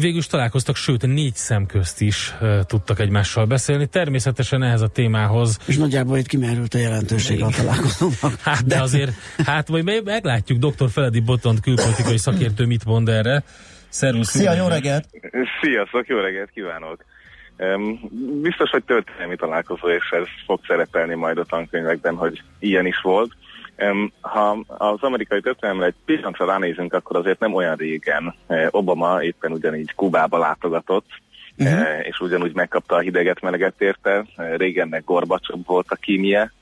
[0.00, 2.34] végül is találkoztak, sőt négy szem közt is
[2.66, 3.86] tudtak egymással beszélni.
[3.86, 5.58] Természetesen ehhez a témához...
[5.66, 8.40] És nagyjából itt kimerült a jelentőség a találkozónak.
[8.44, 9.12] Hát de, de azért,
[9.44, 10.90] hát majd meglátjuk dr.
[10.90, 13.42] Feledi Botont külpolitikai szakértő mit mond erre.
[13.88, 14.28] Szervusz!
[14.28, 15.04] Szia, jó reggelt!
[15.60, 17.04] Sziasztok, jó reggelt kívánok!
[17.58, 18.00] Um,
[18.42, 23.32] biztos, hogy történelmi találkozó, és ez fog szerepelni majd a tankönyvekben, hogy ilyen is volt.
[24.20, 28.34] Ha az amerikai történelemre egy pillanatra ránézünk, akkor azért nem olyan régen
[28.70, 31.06] Obama éppen ugyanígy Kubába látogatott,
[31.58, 31.86] uh-huh.
[32.02, 34.24] és ugyanúgy megkapta a hideget, meleget érte.
[34.56, 36.52] Régennek Gorbacsov volt a kímie,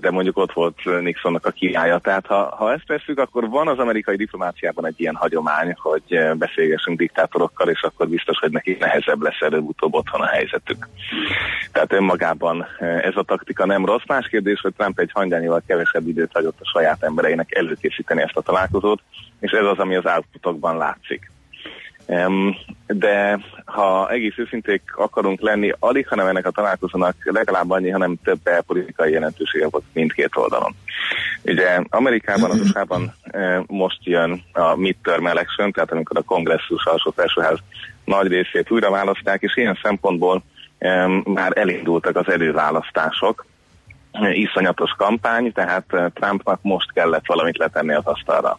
[0.00, 1.98] de mondjuk ott volt Nixonnak a királyja.
[1.98, 6.34] Tehát ha, ha ezt veszük, akkor van az amerikai diplomáciában egy ilyen hagyomány, hogy eh,
[6.34, 10.88] beszélgessünk diktátorokkal, és akkor biztos, hogy nekik nehezebb lesz előbb-utóbb otthon a helyzetük.
[11.72, 14.06] Tehát önmagában eh, ez a taktika nem rossz.
[14.06, 18.40] Más kérdés, hogy Trump egy hangyányival kevesebb időt hagyott a saját embereinek előkészíteni ezt a
[18.42, 19.02] találkozót,
[19.40, 21.30] és ez az, ami az outputokban látszik.
[22.86, 28.40] De ha egész őszinték akarunk lenni, alig, hanem ennek a találkozónak legalább annyi, hanem több
[28.66, 30.74] politikai jelentősége volt mindkét oldalon.
[31.44, 32.86] Ugye Amerikában, az usa
[33.66, 37.58] most jön a midterm election, tehát amikor a kongresszus alsó felsőház
[38.04, 40.42] nagy részét újra választják, és ilyen szempontból
[41.24, 43.46] már elindultak az előválasztások,
[44.32, 48.58] iszonyatos kampány, tehát Trumpnak most kellett valamit letenni az asztalra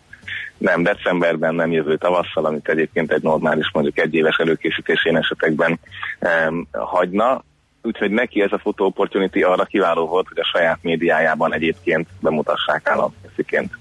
[0.57, 5.79] nem decemberben, nem jövő tavasszal, amit egyébként egy normális mondjuk egy éves előkészítésén esetekben
[6.19, 7.43] um, hagyna.
[7.81, 12.89] Úgyhogy neki ez a photo opportunity arra kiváló volt, hogy a saját médiájában egyébként bemutassák
[12.89, 13.77] államfésziként.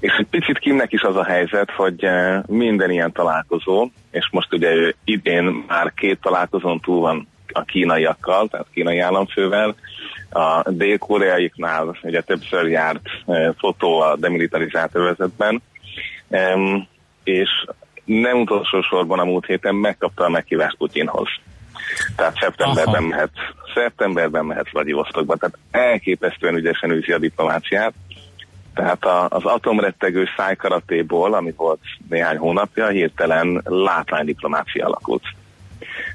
[0.00, 4.52] És egy picit Kimnek is az a helyzet, hogy uh, minden ilyen találkozó, és most
[4.52, 9.74] ugye ő idén már két találkozón túl van a kínaiakkal, tehát kínai államfővel,
[10.30, 15.62] a dél-koreaiknál ugye többször járt uh, fotó a demilitarizált övezetben,
[17.24, 17.48] és
[18.04, 21.28] nem utolsó sorban a múlt héten megkapta a meghívást Putyinhoz.
[22.16, 23.06] Tehát szeptemberben Aha.
[23.06, 23.30] mehet,
[23.74, 27.92] szeptemberben mehet Vladivostokba, tehát elképesztően ügyesen űzi a diplomáciát.
[28.74, 35.22] Tehát a, az atomrettegő szájkaratéból, ami volt néhány hónapja, hirtelen látványdiplomácia alakult.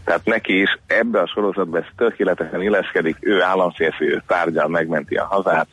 [0.06, 5.26] Tehát neki is ebbe a sorozatba ez tökéletesen illeszkedik, ő államférfi, ő tárgyal, megmenti a
[5.26, 5.68] hazát,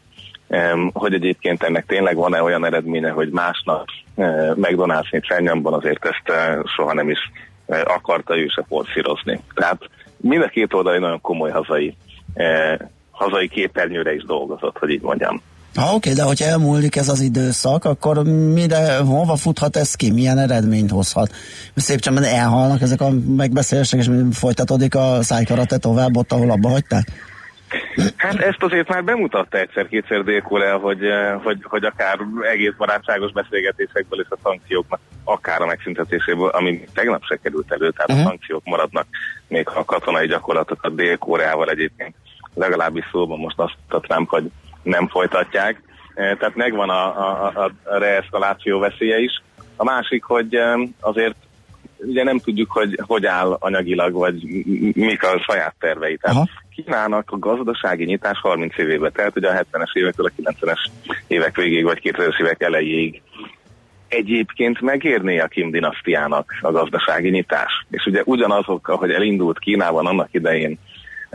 [0.92, 6.33] hogy egyébként ennek tényleg van-e olyan eredménye, hogy másnap eh, McDonald's-ni Csenyamban azért ezt
[6.77, 7.18] soha nem is
[7.85, 9.40] akarta ő se forszírozni.
[9.55, 9.83] Tehát
[10.16, 11.97] mind a két oldal egy nagyon komoly hazai,
[13.11, 15.42] hazai képernyőre is dolgozott, hogy így mondjam.
[15.74, 20.11] Ha oké, de hogyha elmúlik ez az időszak, akkor mire, hova futhat ez ki?
[20.11, 21.35] Milyen eredményt hozhat?
[21.76, 27.06] Szép csendben elhalnak ezek a megbeszélések, és folytatódik a szájkarate tovább ott, ahol abba hagyták?
[28.16, 30.40] Hát ezt azért már bemutatta egyszer-kétszer dél
[30.80, 32.18] hogy, eh, hogy, hogy akár
[32.52, 38.11] egész barátságos beszélgetésekből és a szankcióknak akár a megszüntetéséből, ami tegnap se került elő, tehát
[38.11, 38.16] uh-huh.
[38.16, 38.28] a mhm.
[38.28, 39.06] szankciók maradnak,
[39.48, 42.14] még ha a katonai gyakorlatokat Dél-Koreával egyébként
[42.54, 44.50] legalábbis szóban most azt Trump, hogy
[44.83, 45.83] nem folytatják.
[46.14, 49.42] Eh, tehát megvan a, a, a, reeszkaláció veszélye is.
[49.77, 51.35] A másik, hogy eh, azért
[51.97, 54.42] ugye nem tudjuk, hogy hogy áll anyagilag, vagy
[54.95, 56.16] mik a saját tervei.
[56.16, 56.49] Tehát Aha.
[56.75, 60.87] Kínának a gazdasági nyitás 30 évébe telt, ugye a 70-es évektől a 90-es
[61.27, 63.23] évek végéig, vagy 2000-es évek elejéig
[64.12, 67.87] egyébként megérné a Kim dinasztiának a gazdasági nyitás.
[67.90, 70.79] És ugye ugyanazok, ahogy elindult Kínában annak idején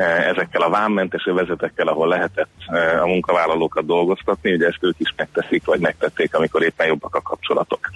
[0.06, 5.66] ezekkel a vámmentes övezetekkel, ahol lehetett e, a munkavállalókat dolgoztatni, ugye ezt ők is megteszik,
[5.66, 7.90] vagy megtették, amikor éppen jobbak a kapcsolatok.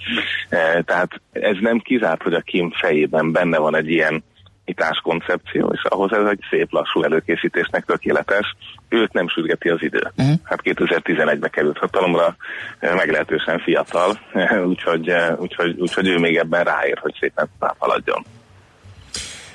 [0.48, 4.24] E, tehát ez nem kizárt, hogy a Kim fejében benne van egy ilyen
[4.64, 8.56] nyitás koncepció, és ahhoz ez egy szép lassú előkészítésnek tökéletes.
[8.88, 10.10] Őt nem sürgeti az idő.
[10.16, 10.34] Uh-huh.
[10.42, 12.36] Hát 2011-ben került hatalomra,
[12.80, 14.18] meglehetősen fiatal,
[14.72, 17.48] úgyhogy, úgyhogy, úgyhogy ő még ebben ráér, hogy szépen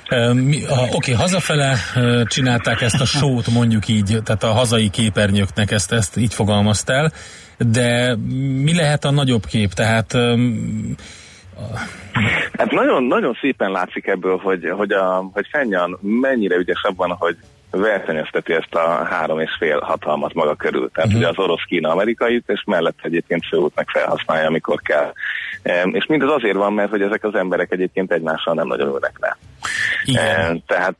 [0.08, 0.26] tovább
[0.68, 0.68] haladjon.
[0.68, 1.74] Oké, okay, hazafele
[2.24, 7.12] csinálták ezt a sót, mondjuk így, tehát a hazai képernyőknek ezt, ezt így fogalmaztál,
[7.58, 8.16] de
[8.62, 9.72] mi lehet a nagyobb kép?
[9.72, 10.16] Tehát
[12.52, 17.36] Hát nagyon, nagyon szépen látszik ebből, hogy, hogy, a, hogy Fennyan mennyire ügyes abban, hogy
[17.70, 20.90] versenyezteti ezt a három és fél hatalmat maga körül.
[20.90, 21.22] Tehát uh-huh.
[21.22, 25.12] ugye az orosz kína amerikai és mellett egyébként főútnak felhasználja, amikor kell.
[25.92, 29.36] És mindez azért van, mert hogy ezek az emberek egyébként egymással nem nagyon ülnek le.
[30.04, 30.62] Igen.
[30.66, 30.96] Tehát,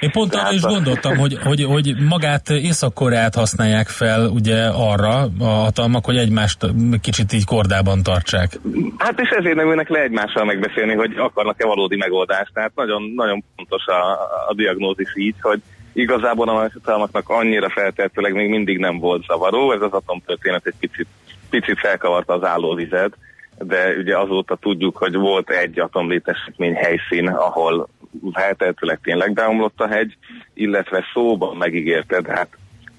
[0.00, 5.44] Én pont arra is gondoltam, hogy, hogy, hogy magát Észak-Koreát használják fel ugye arra a
[5.44, 6.66] hatalmak, hogy egymást
[7.00, 8.58] kicsit így kordában tartsák.
[8.98, 12.50] Hát és ezért nem ülnek le egymással megbeszélni, hogy akarnak-e valódi megoldást.
[12.52, 14.12] Tehát nagyon, nagyon fontos a,
[14.48, 15.60] a diagnózis így, hogy
[15.92, 19.72] igazából a nagyhatalmaknak annyira feltehetőleg még mindig nem volt zavaró.
[19.72, 21.06] Ez az atomtörténet egy picit,
[21.50, 23.16] picit felkavarta az állóvizet,
[23.58, 27.88] de ugye azóta tudjuk, hogy volt egy atomlétesítmény helyszín, ahol
[28.32, 30.16] feltehetőleg tényleg beomlott a hegy,
[30.54, 32.48] illetve szóban megígérted, hát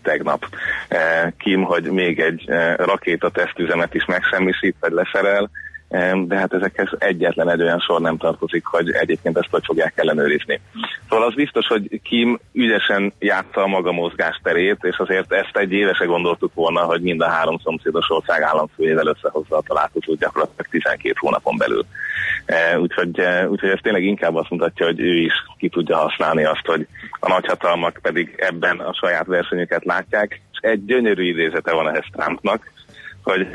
[0.02, 0.46] tegnap
[0.88, 5.50] eh, Kim, hogy még egy eh, rakéta tesztüzemet is megsemmisít, vagy leszerel,
[6.26, 10.62] de hát ezekhez egyetlen egy olyan sor nem tartozik, hogy egyébként ezt hogy fogják ellenőrizni.
[11.10, 15.94] Szóval az biztos, hogy Kim ügyesen játsza a maga mozgásterét, és azért ezt egy éve
[15.94, 21.14] se gondoltuk volna, hogy mind a három szomszédos ország államfőjével összehozza a találkozót gyakorlatilag 12
[21.20, 21.86] hónapon belül.
[22.46, 26.46] Eh, Úgyhogy, eh, úgyhogy ez tényleg inkább azt mutatja, hogy ő is ki tudja használni
[26.46, 26.88] azt, hogy
[27.20, 32.72] a nagyhatalmak pedig ebben a saját versenyüket látják, és egy gyönyörű idézete van ehhez Trumpnak,
[33.32, 33.48] hogy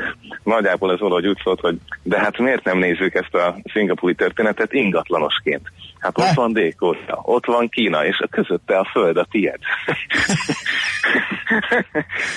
[0.43, 4.73] nagyjából ez valahogy úgy szólt, hogy de hát miért nem nézzük ezt a szingapúri történetet
[4.73, 5.71] ingatlanosként?
[5.99, 9.59] Hát ott van Dél-Korea, ott van Kína, és a közötte a föld a tied.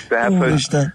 [0.09, 0.95] Tehát, hogy Úristen.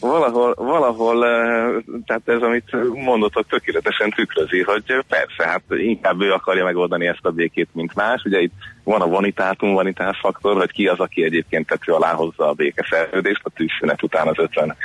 [0.00, 6.32] valahol, valahol, eh, tehát ez, amit mondott, hogy tökéletesen tükrözi, hogy persze, hát inkább ő
[6.32, 8.22] akarja megoldani ezt a békét, mint más.
[8.24, 8.54] Ugye itt
[8.84, 13.40] van a vanitátum, vanitás faktor, hogy ki az, aki egyébként tető alá hozza a békeszerződést
[13.42, 14.76] a tűzszünet után az 50,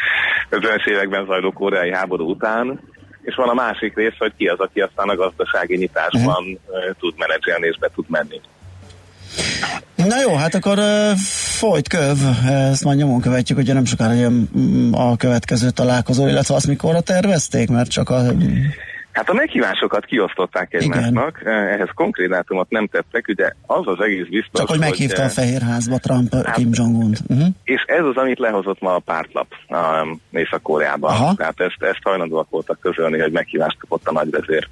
[0.51, 2.79] 50-es években zajló koreai háború után,
[3.21, 6.95] és van a másik rész, hogy ki az, aki aztán a gazdasági nyitásban uh-huh.
[6.99, 8.41] tud menedzselni és be tud menni.
[9.95, 11.11] Na jó, hát akkor uh,
[11.57, 12.17] folyt köv,
[12.71, 17.01] ezt majd nyomon követjük, ugye nem sokára jön mm, a következő találkozó, illetve azt mikorra
[17.01, 18.21] tervezték, mert csak a...
[19.19, 24.59] Hát a meghívásokat kiosztották egymásnak, ehhez konkrét dátumot nem tettek, ugye az az egész biztos,
[24.59, 27.13] Csak hogy meghívta eh, a Fehérházba Trump Hát- Kim Jong-un.
[27.27, 27.47] Uh-huh.
[27.63, 31.11] És ez az, amit lehozott ma a pártlap um, Észak-Koreában.
[31.11, 31.33] Aha.
[31.35, 34.67] Tehát ezt, ezt hajlandóak voltak közölni, hogy meghívást kapott a nagyvezér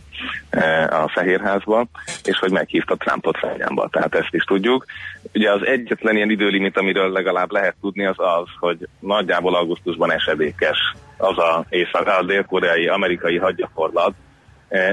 [0.49, 1.87] eh, a Fehérházba,
[2.23, 3.89] és hogy meghívta Trumpot Fenyámba.
[3.91, 4.85] Tehát ezt is tudjuk.
[5.33, 10.77] Ugye az egyetlen ilyen időlimit, amiről legalább lehet tudni, az az, hogy nagyjából augusztusban esedékes
[11.17, 14.13] az a, észak, a dél-koreai amerikai hadgyakorlat,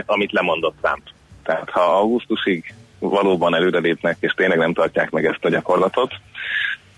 [0.07, 1.03] amit lemondott Trump.
[1.43, 6.13] Tehát ha augusztusig valóban előrelépnek, és tényleg nem tartják meg ezt a gyakorlatot,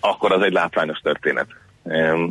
[0.01, 1.47] akkor az egy látványos történet.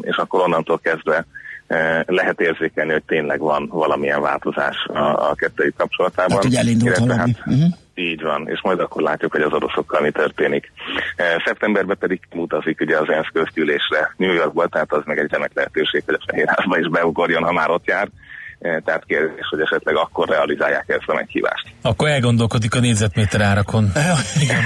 [0.01, 1.25] És akkor onnantól kezdve
[1.67, 6.27] eh, lehet érzékelni, hogy tényleg van valamilyen változás a, a kettőjük kapcsolatában.
[6.27, 7.15] Tehát, hogy elindult Illetve.
[7.15, 7.73] Hát, Uh-huh.
[7.93, 10.71] így van, és majd akkor látjuk, hogy az oroszokkal mi történik.
[11.15, 15.51] Eh, Szeptemberben pedig mutazik ugye az ENSZ közgyűlésre New Yorkba, tehát az meg egy remek
[15.53, 18.09] lehetőség, hogy a Fehérházba is beugorjon, ha már ott jár.
[18.65, 21.67] Eh, Tehát kérdés, hogy esetleg akkor realizálják ezt a meghívást.
[21.81, 23.91] Akkor elgondolkodik a négyzetméter árakon.
[24.41, 24.63] Igen.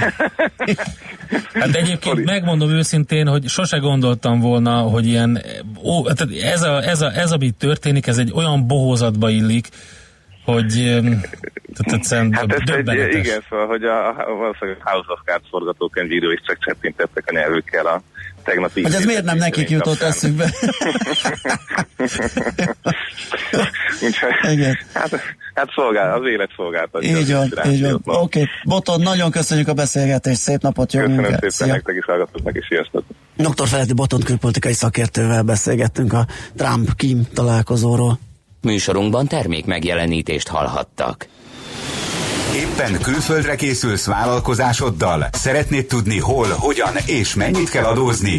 [1.52, 5.42] Hát egyébként megmondom őszintén, hogy sose gondoltam volna, hogy ilyen,
[5.82, 9.68] ó, tehát ez, a, ez, a, ez, ami történik, ez egy olyan bohózatba illik,
[10.44, 11.00] hogy
[11.74, 16.40] tehát Hát ez egy, igen, szóval, hogy a, a valószínűleg House of Cards forgatókönyvíró is
[16.46, 18.02] csak csettинtettek a nyelvükkel a
[18.44, 18.82] tegnapi...
[18.82, 20.08] Hogy ez miért nem nekik jutott kapcsán.
[20.08, 20.50] eszükbe?
[24.42, 24.78] Igen.
[24.94, 25.10] hát,
[25.54, 27.18] hát szolgál, az élet szolgáltatja.
[27.18, 27.94] így van, így van.
[27.94, 28.46] Oké, okay.
[28.64, 31.66] Boton, nagyon köszönjük a beszélgetést, szép napot, jó Köszönöm szépen Szia.
[31.66, 33.04] nektek is, hallgatóknak is, sziasztok!
[33.36, 33.68] Dr.
[33.68, 36.26] Feledi Boton külpolitikai szakértővel beszélgettünk a
[36.56, 38.18] Trump-Kim találkozóról.
[38.62, 41.26] Műsorunkban termék megjelenítést hallhattak.
[42.54, 45.28] Éppen külföldre készülsz vállalkozásoddal?
[45.32, 48.38] Szeretnéd tudni hol, hogyan és mennyit kell adózni?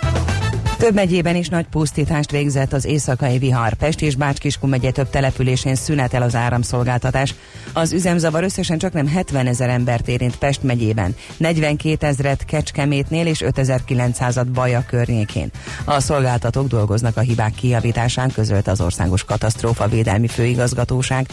[0.81, 3.73] Több megyében is nagy pusztítást végzett az éjszakai vihar.
[3.73, 7.35] Pest és Bács-Kiskun megye több településén szünetel az áramszolgáltatás.
[7.73, 13.43] Az üzemzavar összesen csak nem 70 ezer embert érint Pest megyében, 42 ezret Kecskemétnél és
[13.45, 15.51] 5900-at Baja környékén.
[15.85, 21.27] A szolgáltatók dolgoznak a hibák kijavításán, közölte az Országos Katasztrófa Védelmi Főigazgatóság.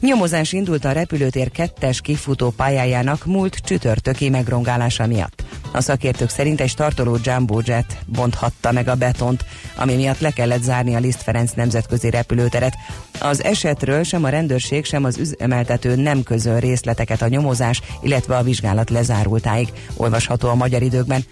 [0.00, 5.44] Nyomozás indult a repülőtér kettes kifutó pályájának múlt csütörtöki megrongálása miatt.
[5.72, 9.44] A szakértők szerint egy startoló Jumbo Jet bonthatta meg a betont,
[9.76, 12.74] ami miatt le kellett zárni a Liszt Ferenc nemzetközi repülőteret.
[13.20, 18.42] Az esetről sem a rendőrség, sem az üzemeltető nem közöl részleteket a nyomozás, illetve a
[18.42, 19.68] vizsgálat lezárultáig.
[19.96, 21.24] Olvasható a magyar időkben.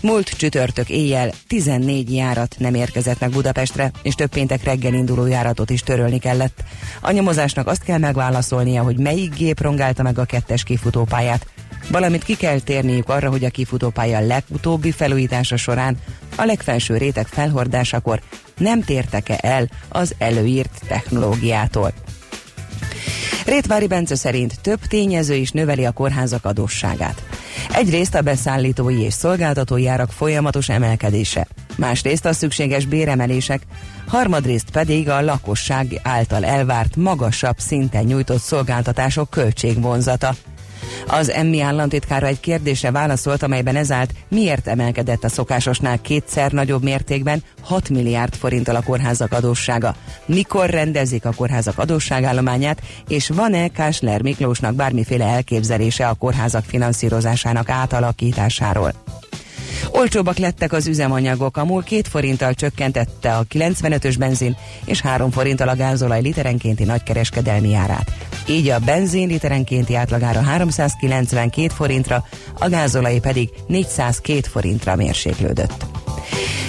[0.00, 5.70] Múlt csütörtök éjjel 14 járat nem érkezett meg Budapestre, és több péntek reggel induló járatot
[5.70, 6.62] is törölni kellett.
[7.00, 11.46] A nyomozásnak azt kell megválaszolnia, hogy melyik gép rongálta meg a kettes kifutópályát,
[11.90, 15.96] valamint ki kell térniük arra, hogy a kifutópálya legutóbbi felújítása során
[16.36, 18.20] a legfelső réteg felhordásakor
[18.58, 21.92] nem tértek-e el az előírt technológiától.
[23.46, 27.22] Rétvári Bence szerint több tényező is növeli a kórházak adósságát.
[27.74, 31.46] Egyrészt a beszállítói és szolgáltatói árak folyamatos emelkedése,
[31.76, 33.62] másrészt a szükséges béremelések,
[34.06, 40.34] harmadrészt pedig a lakosság által elvárt magasabb szinten nyújtott szolgáltatások költségvonzata.
[41.06, 46.82] Az emmi államtitkára egy kérdése válaszolt, amelyben ez állt, miért emelkedett a szokásosnál kétszer nagyobb
[46.82, 49.94] mértékben 6 milliárd forinttal a kórházak adóssága.
[50.26, 58.92] Mikor rendezik a kórházak adósságállományát, és van-e Kásler Miklósnak bármiféle elképzelése a kórházak finanszírozásának átalakításáról?
[59.90, 65.68] Olcsóbbak lettek az üzemanyagok, a MUL 2 forinttal csökkentette a 95-ös benzin és 3 forinttal
[65.68, 68.33] a gázolaj literenkénti nagykereskedelmi árát.
[68.48, 72.24] Így a benzin literenkénti átlagára 392 forintra,
[72.58, 76.03] a gázolaj pedig 402 forintra mérséklődött.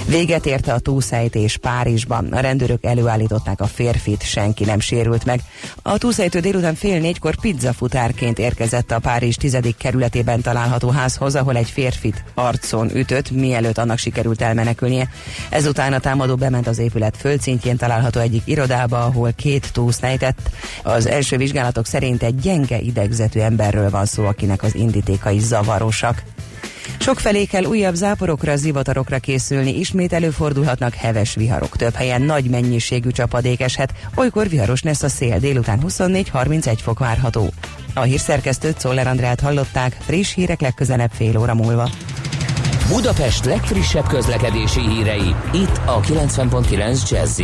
[0.08, 2.26] Véget érte a túlszejtés Párizsban.
[2.26, 5.42] A rendőrök előállították a férfit, senki nem sérült meg.
[5.82, 11.70] A túlszejtő délután fél négykor pizzafutárként érkezett a Párizs tizedik kerületében található házhoz, ahol egy
[11.70, 15.10] férfit arcon ütött, mielőtt annak sikerült elmenekülnie.
[15.50, 20.50] Ezután a támadó bement az épület földszintjén található egyik irodába, ahol két túlszejtett.
[20.84, 26.24] Az első vizsgálatok szerint egy gyenge idegzetű emberről van szó, akinek az indítékai zavarosak.
[27.00, 31.78] Sokfelé kell újabb záporokra, zivatarokra készülni, ismét előfordulhatnak heves viharok.
[31.78, 37.50] Több helyen nagy mennyiségű csapadék eshet, olykor viharos lesz a szél, délután 24-31 fok várható.
[37.94, 41.90] A hírszerkesztőt Szoller Andrát hallották, friss hírek legközelebb fél óra múlva.
[42.90, 47.42] Budapest legfrissebb közlekedési hírei, itt a 90.9 jazz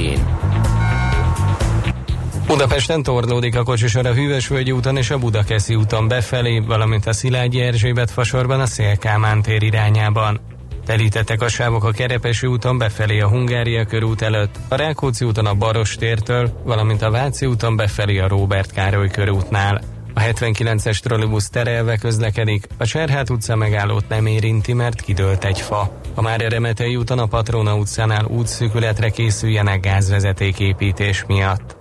[2.51, 7.61] Budapesten torlódik a kocsisor a Hűvösvölgyi úton és a Budakeszi úton befelé, valamint a Szilágyi
[7.61, 10.39] Erzsébet fasorban a Szélkámán tér irányában.
[10.85, 15.53] Telítettek a sávok a Kerepesi úton befelé a Hungária körút előtt, a Rákóczi úton a
[15.53, 19.81] Baros tértől, valamint a Váci úton befelé a Róbert Károly körútnál.
[20.13, 25.91] A 79-es trollibusz terelve közlekedik, a Cserhát utca megállót nem érinti, mert kidőlt egy fa.
[26.15, 31.80] A már Remetei úton a Patrona utcánál útszűkületre készüljenek gázvezeték építés miatt.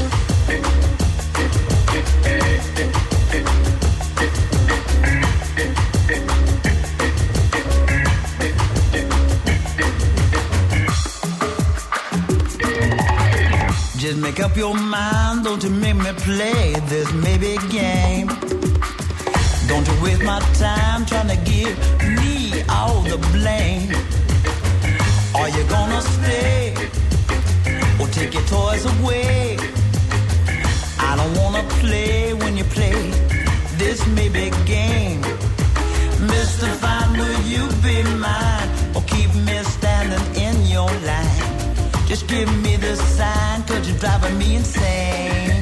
[14.51, 18.27] Up your mind, don't you make me play this maybe game.
[19.67, 21.77] Don't you waste my time trying to give
[22.19, 23.91] me all the blame.
[25.35, 26.73] Are you gonna stay
[27.99, 29.57] or take your toys away?
[30.99, 33.11] I don't wanna play when you play
[33.77, 35.21] this maybe game.
[36.33, 36.67] Mr.
[36.81, 41.50] Fine, will you be mine or keep me standing in your line?
[42.11, 45.60] Just give me the sign, cause you're driving me insane.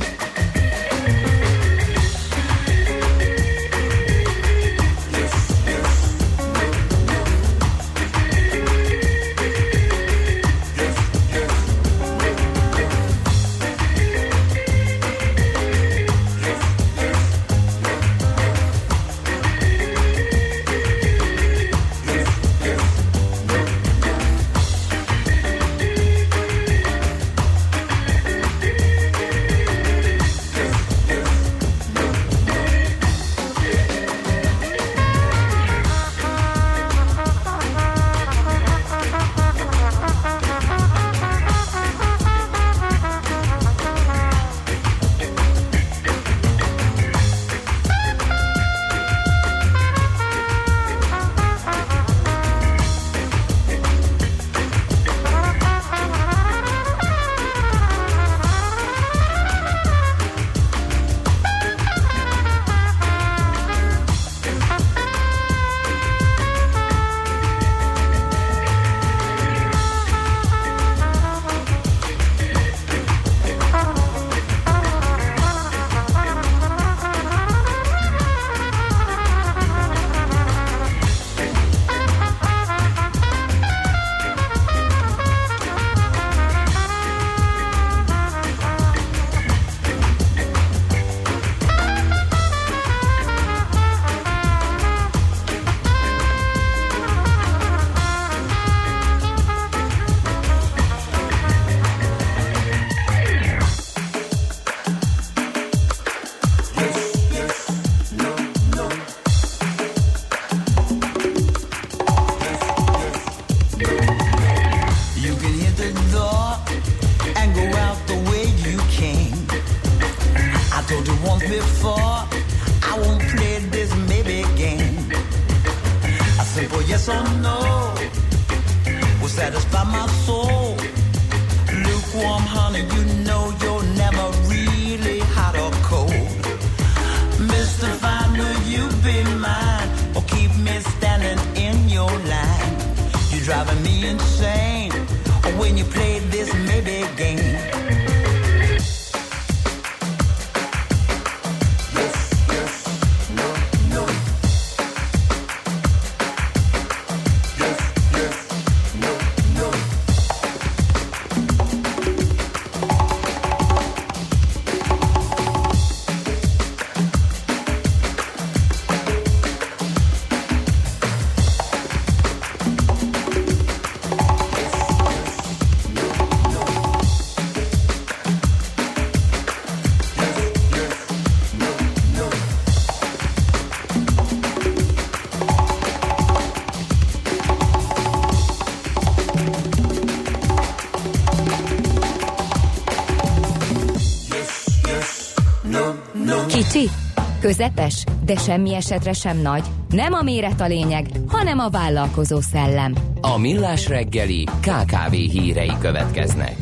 [197.59, 199.63] Közepes, de semmi esetre sem nagy.
[199.89, 202.95] Nem a méret a lényeg, hanem a vállalkozó szellem.
[203.21, 206.55] A Millás reggeli KKV hírei következnek.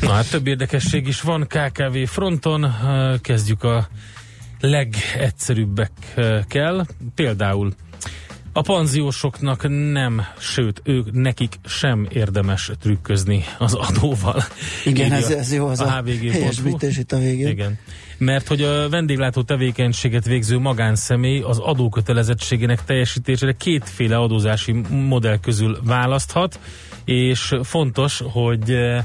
[0.00, 2.66] Na hát több érdekesség is van KKV fronton.
[3.20, 3.88] Kezdjük a
[4.60, 6.86] legegyszerűbbekkel.
[7.14, 7.72] Például
[8.52, 14.42] a panziósoknak nem, sőt, ők nekik sem érdemes trükközni az adóval.
[14.84, 17.48] Igen, ez, ez jó, az a, a helyesbítés itt a végén.
[17.48, 17.78] Igen.
[18.18, 26.60] Mert hogy a vendéglátó tevékenységet végző magánszemély az adókötelezettségének teljesítésére kétféle adózási modell közül választhat,
[27.04, 29.04] és fontos, hogy eh,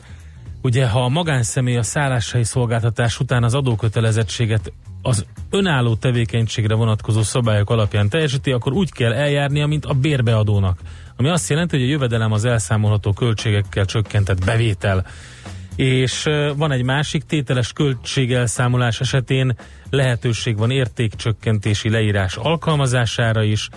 [0.62, 4.72] ugye ha a magánszemély a szálláshelyi szolgáltatás után az adókötelezettséget
[5.06, 10.80] az önálló tevékenységre vonatkozó szabályok alapján teljesíti, akkor úgy kell eljárnia, mint a bérbeadónak.
[11.16, 15.06] Ami azt jelenti, hogy a jövedelem az elszámolható költségekkel csökkentett bevétel.
[15.76, 16.24] És
[16.56, 19.58] van egy másik tételes költségelszámolás esetén
[19.90, 23.70] lehetőség van értékcsökkentési leírás alkalmazására is,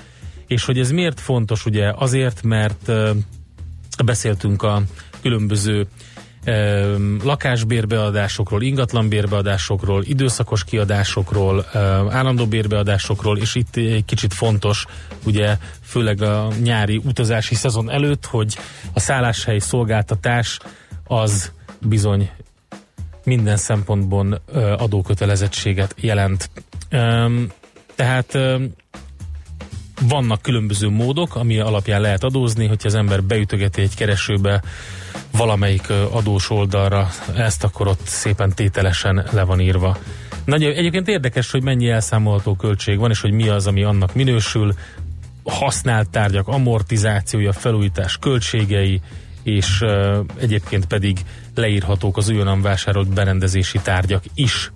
[0.46, 2.92] és hogy ez miért fontos, ugye azért, mert
[4.04, 4.82] beszéltünk a
[5.22, 5.86] különböző
[7.24, 11.64] lakásbérbeadásokról, ingatlanbérbeadásokról, időszakos kiadásokról,
[12.10, 14.84] állandó bérbeadásokról, és itt egy kicsit fontos,
[15.24, 18.58] ugye főleg a nyári utazási szezon előtt, hogy
[18.92, 20.58] a szálláshelyi szolgáltatás
[21.04, 22.30] az bizony
[23.24, 24.42] minden szempontból
[24.78, 26.50] adókötelezettséget jelent.
[27.94, 28.38] Tehát
[30.00, 34.62] vannak különböző módok, ami alapján lehet adózni, hogyha az ember beütögeti egy keresőbe
[35.32, 39.96] valamelyik adós oldalra ezt, akkor ott szépen tételesen le van írva.
[40.44, 44.74] Nagy, egyébként érdekes, hogy mennyi elszámolható költség van, és hogy mi az, ami annak minősül.
[45.44, 49.00] Használt tárgyak amortizációja, felújítás költségei,
[49.42, 51.18] és ö, egyébként pedig
[51.54, 54.70] leírhatók az újonnan vásárolt berendezési tárgyak is.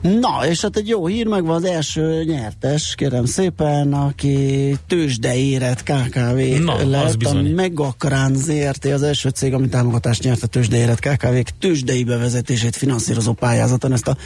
[0.00, 5.50] Na, és hát egy jó hír, meg van az első nyertes, kérem szépen, aki tőzsdei
[5.50, 7.54] érett KKV Na, az lett, a bizony.
[7.54, 13.32] Megakrán ZRT az első cég, ami támogatást nyert a tőzsdei érett KKV-k tőzsdei bevezetését finanszírozó
[13.32, 13.92] pályázaton.
[13.92, 14.16] Ezt a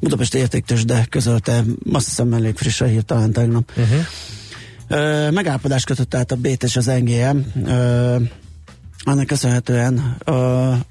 [0.00, 3.70] Budapesti Értéktőzsde közölte, azt hiszem elég friss a hír, talán tegnap.
[3.76, 4.00] Uh-huh.
[4.88, 7.38] Ö, megállapodást kötött át a BÉT és az NGM.
[7.66, 8.16] Ö,
[9.04, 10.16] ennek köszönhetően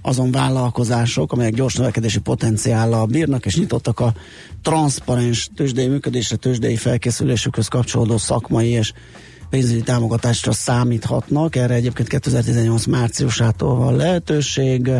[0.01, 4.13] azon vállalkozások, amelyek gyors növekedési potenciállal bírnak, és nyitottak a
[4.61, 8.93] transzparens tőzsdei működésre, tőzsdei felkészülésükhöz kapcsolódó szakmai és
[9.49, 11.55] pénzügyi támogatásra számíthatnak.
[11.55, 14.91] Erre egyébként 2018 márciusától van lehetőség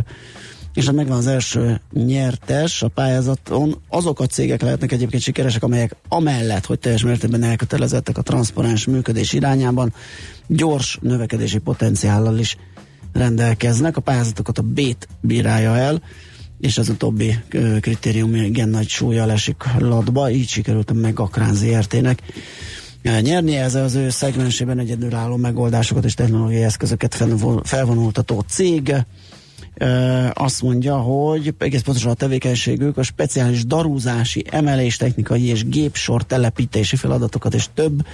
[0.74, 3.82] és hát megvan az első nyertes a pályázaton.
[3.90, 9.34] Azok a cégek lehetnek egyébként sikeresek, amelyek amellett, hogy teljes mértékben elkötelezettek a transzparens működés
[9.34, 9.94] irányában,
[10.48, 12.58] gyors növekedési potenciállal is
[13.14, 13.98] rendelkeznek.
[13.98, 16.02] A pályázatokat a BÉT bírálja el,
[16.60, 17.40] és az utóbbi
[17.80, 22.22] kritérium igen nagy súlya esik latba, így sikerült a Megakrán ZRT-nek
[23.02, 23.56] nyerni.
[23.56, 28.94] Ez az ő szegmensében egyedülálló megoldásokat és technológiai eszközöket felvon- felvonultató cég.
[30.34, 36.96] Azt mondja, hogy egész pontosan a tevékenységük a speciális darúzási, emelés, technikai és gépsor telepítési
[36.96, 38.06] feladatokat és több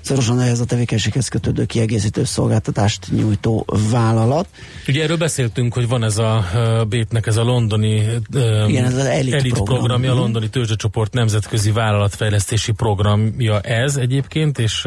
[0.00, 4.48] szorosan ehhez a tevékenységhez kötődő kiegészítő szolgáltatást nyújtó vállalat.
[4.88, 6.44] Ugye erről beszéltünk, hogy van ez a
[6.88, 8.02] Bétnek ez a londoni
[8.34, 9.78] uh, Igen, ez az elit elit program.
[9.78, 10.22] programja, a Mhm.
[10.22, 14.82] londoni tőzsdecsoport nemzetközi vállalatfejlesztési programja ez egyébként, és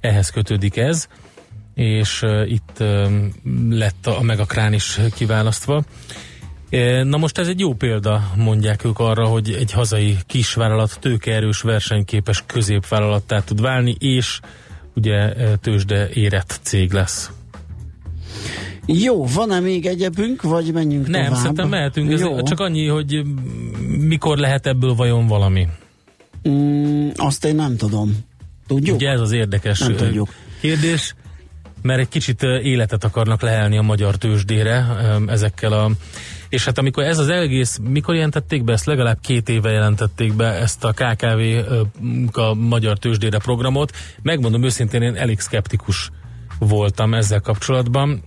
[0.00, 1.06] ehhez kötődik ez.
[1.74, 2.84] És itt
[3.70, 5.82] lett a, Megakrán is kiválasztva.
[7.02, 12.42] Na most ez egy jó példa, mondják ők arra, hogy egy hazai kisvállalat tőkeerős, versenyképes
[12.46, 14.40] középvállalattá tud válni, és
[14.94, 17.30] ugye tőzsde érett cég lesz.
[18.86, 21.40] Jó, van-e még egyebünk, vagy menjünk Nem, tovább?
[21.40, 22.12] szerintem mehetünk.
[22.12, 22.42] Ez Jó.
[22.42, 23.22] csak annyi, hogy
[23.98, 25.68] mikor lehet ebből vajon valami.
[26.48, 28.16] Mm, azt én nem tudom.
[28.66, 28.96] Tudjuk?
[28.96, 30.28] Ugye ez az érdekes Nem tudjuk.
[30.60, 31.14] kérdés,
[31.82, 34.86] mert egy kicsit életet akarnak lehelni a magyar tőzsdére
[35.26, 35.90] ezekkel a
[36.48, 38.84] és hát amikor ez az egész, mikor jelentették be, ezt?
[38.84, 41.40] Legalább két éve jelentették be ezt a KKV
[42.32, 46.10] a magyar tőzsdére programot, megmondom őszintén, én elég szkeptikus
[46.58, 48.22] voltam ezzel kapcsolatban,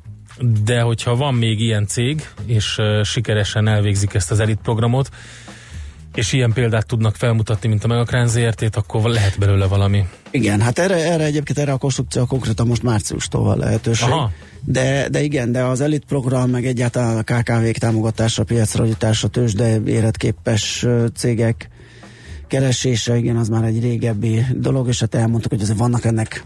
[0.64, 5.10] de hogyha van még ilyen cég, és sikeresen elvégzik ezt az elit programot,
[6.16, 10.06] és ilyen példát tudnak felmutatni, mint a Megakrán ZRT-t, akkor lehet belőle valami.
[10.32, 14.10] Igen, hát erre, erre egyébként erre a konstrukció konkrétan most márciustól van lehetőség.
[14.10, 14.32] Aha.
[14.64, 19.80] De, de igen, de az elit program, meg egyáltalán a KKV-k támogatása, piacra jutása, tőzsde
[19.86, 21.70] éretképes ö, cégek
[22.48, 26.44] keresése, igen, az már egy régebbi dolog, és hát elmondtuk, hogy azért vannak ennek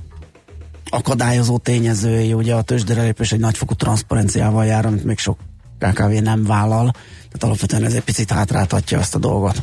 [0.89, 5.37] akadályozó tényezői, ugye a tőzsdére lépés egy nagyfokú transzparenciával jár, amit még sok
[5.79, 9.61] KKV nem vállal, tehát alapvetően ez egy picit hátráltatja ezt a dolgot.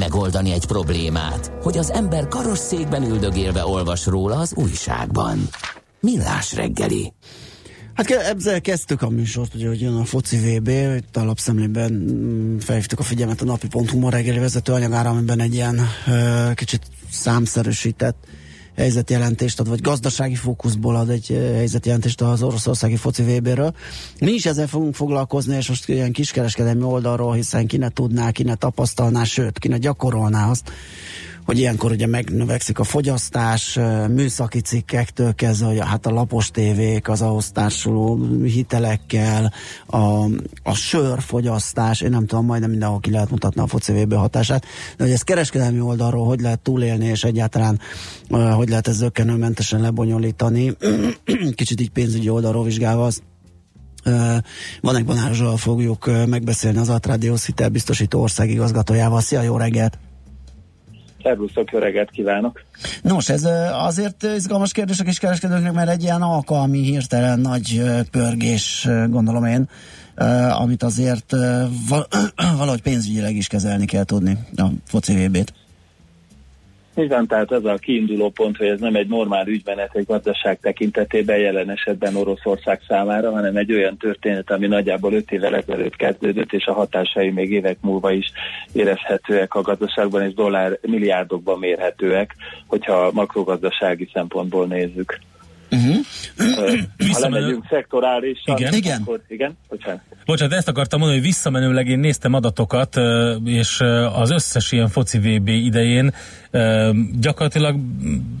[0.00, 5.48] Megoldani egy problémát, hogy az ember karosszékben üldögélve olvas róla az újságban.
[6.00, 7.12] Millás reggeli.
[7.94, 12.58] Hát ezzel kezdtük a műsort, ugye, hogy jön a foci VB, itt a lapszemlében mm,
[12.58, 18.26] felhívtuk a figyelmet a napi.hu ma reggeli vezető anyagára, amiben egy ilyen ö, kicsit számszerűsített
[18.76, 23.74] helyzetjelentést ad, vagy gazdasági fókuszból ad egy helyzetjelentést az oroszországi foci VB-ről.
[24.20, 28.42] Mi is ezzel fogunk foglalkozni, és most ilyen kiskereskedelmi oldalról, hiszen ki ne tudná, ki
[28.42, 30.70] ne tapasztalná, sőt, ki ne gyakorolná azt,
[31.44, 33.78] hogy ilyenkor ugye megnövekszik a fogyasztás,
[34.08, 39.52] műszaki cikkektől kezdve, hogy hát a lapos tévék, az ahhoz társuló hitelekkel,
[39.86, 40.24] a,
[40.62, 44.64] a sörfogyasztás, én nem tudom, majdnem mindenhol ki lehet mutatni a foci VB hatását,
[44.96, 47.80] de hogy ez kereskedelmi oldalról hogy lehet túlélni, és egyáltalán
[48.28, 50.76] hogy lehet ez zökkenőmentesen lebonyolítani,
[51.54, 53.22] kicsit így pénzügyi oldalról vizsgálva azt,
[54.80, 59.20] Vanek Balázsral fogjuk megbeszélni az Atrádiósz hitelbiztosító országigazgatójával.
[59.20, 59.98] Szia, jó reggelt!
[61.22, 62.60] Szervusztok, jó reggelt kívánok!
[63.02, 69.44] Nos, ez azért izgalmas kérdés a kiskereskedőknek, mert egy ilyen alkalmi, hirtelen nagy pörgés, gondolom
[69.44, 69.68] én,
[70.58, 71.32] amit azért
[72.58, 75.52] valahogy pénzügyileg is kezelni kell tudni a foci VB-t.
[76.96, 80.60] Így van, tehát ez a kiinduló pont, hogy ez nem egy normál ügymenet egy gazdaság
[80.60, 86.52] tekintetében jelen esetben Oroszország számára, hanem egy olyan történet, ami nagyjából 5 évvel ezelőtt kezdődött,
[86.52, 88.32] és a hatásai még évek múlva is
[88.72, 92.34] érezhetőek a gazdaságban, és dollár milliárdokban mérhetőek,
[92.66, 95.18] hogyha makrogazdasági szempontból nézzük.
[95.70, 95.96] Uh-huh.
[97.12, 98.74] Ha lemegyünk szektorálisan, Igen.
[98.74, 99.00] Igen.
[99.00, 100.00] akkor igen, bocsánat.
[100.24, 102.96] Bocsánat, ezt akartam mondani, hogy visszamenőleg én néztem adatokat,
[103.44, 103.80] és
[104.14, 106.14] az összes ilyen foci VB idején
[107.20, 107.76] gyakorlatilag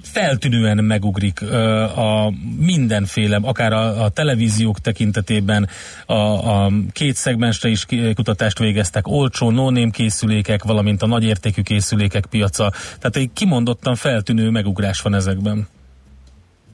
[0.02, 1.42] feltűnően megugrik
[1.96, 5.68] a mindenféle, akár a, a televíziók tekintetében,
[6.06, 12.72] a, a két szegmensre is kutatást végeztek, olcsó no készülékek, valamint a nagyértékű készülékek piaca.
[12.98, 15.68] Tehát egy kimondottan feltűnő megugrás van ezekben.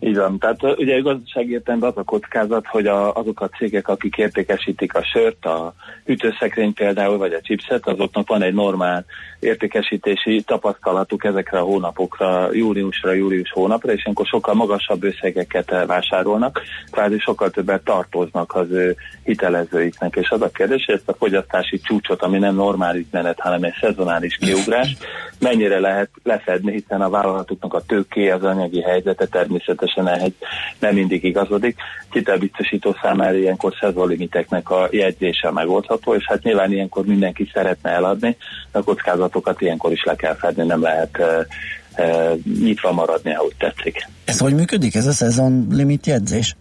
[0.01, 0.39] Így van.
[0.39, 5.05] Tehát ugye gazdasági értelemben az a kockázat, hogy a, azok a cégek, akik értékesítik a
[5.05, 5.75] sört, a
[6.05, 9.05] hűtőszekrény például, vagy a chipset, azoknak van egy normál
[9.41, 16.63] értékesítési tapasztalatuk ezekre a hónapokra, júliusra, július hónapra, és akkor sokkal magasabb összegeket eh, vásárolnak,
[16.91, 20.17] kvázi sokkal többet tartoznak az ő hitelezőiknek.
[20.17, 23.75] És az a kérdés, hogy ezt a fogyasztási csúcsot, ami nem normális menet, hanem egy
[23.81, 24.97] szezonális kiugrás,
[25.41, 30.33] mennyire lehet lefedni, hiszen a vállalatoknak a tőké, az anyagi helyzete természetesen ehhez
[30.79, 31.77] nem mindig igazodik.
[32.11, 38.37] Hitelbiztosító számára ilyenkor szezonlimiteknek a jegyzése megoldható, és hát nyilván ilyenkor mindenki szeretne eladni,
[38.73, 41.27] de a kockázatokat ilyenkor is le kell fedni, nem lehet uh,
[41.99, 44.09] uh, nyitva maradni, ahogy tetszik.
[44.25, 44.95] Ez hogy működik?
[44.95, 46.57] Ez a szezon limit jegyzés?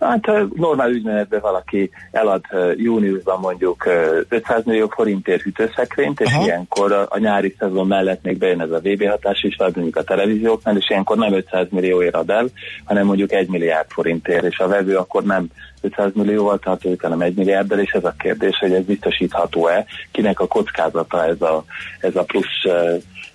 [0.00, 2.44] Hát normál ügymenetben valaki elad
[2.76, 6.44] júniusban mondjuk ö, 500 millió forintért hűtőszekrényt, és Aha.
[6.44, 9.96] ilyenkor a, a nyári szezon mellett még bejön ez a VB hatás is, vagy mondjuk
[9.96, 12.48] a televízióknál, és ilyenkor nem 500 millióért ad el,
[12.84, 15.46] hanem mondjuk 1 milliárd forintért, és a vevő akkor nem
[15.80, 20.46] 500 millióval tartozik, hanem 1 milliárddal, és ez a kérdés, hogy ez biztosítható-e, kinek a
[20.46, 21.64] kockázata ez a,
[22.00, 22.62] ez a plusz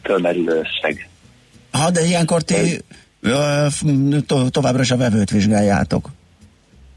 [0.01, 1.09] fölmerülő összeg.
[1.71, 2.81] Ha, de ilyenkor ti
[4.51, 6.09] továbbra is a vevőt vizsgáljátok.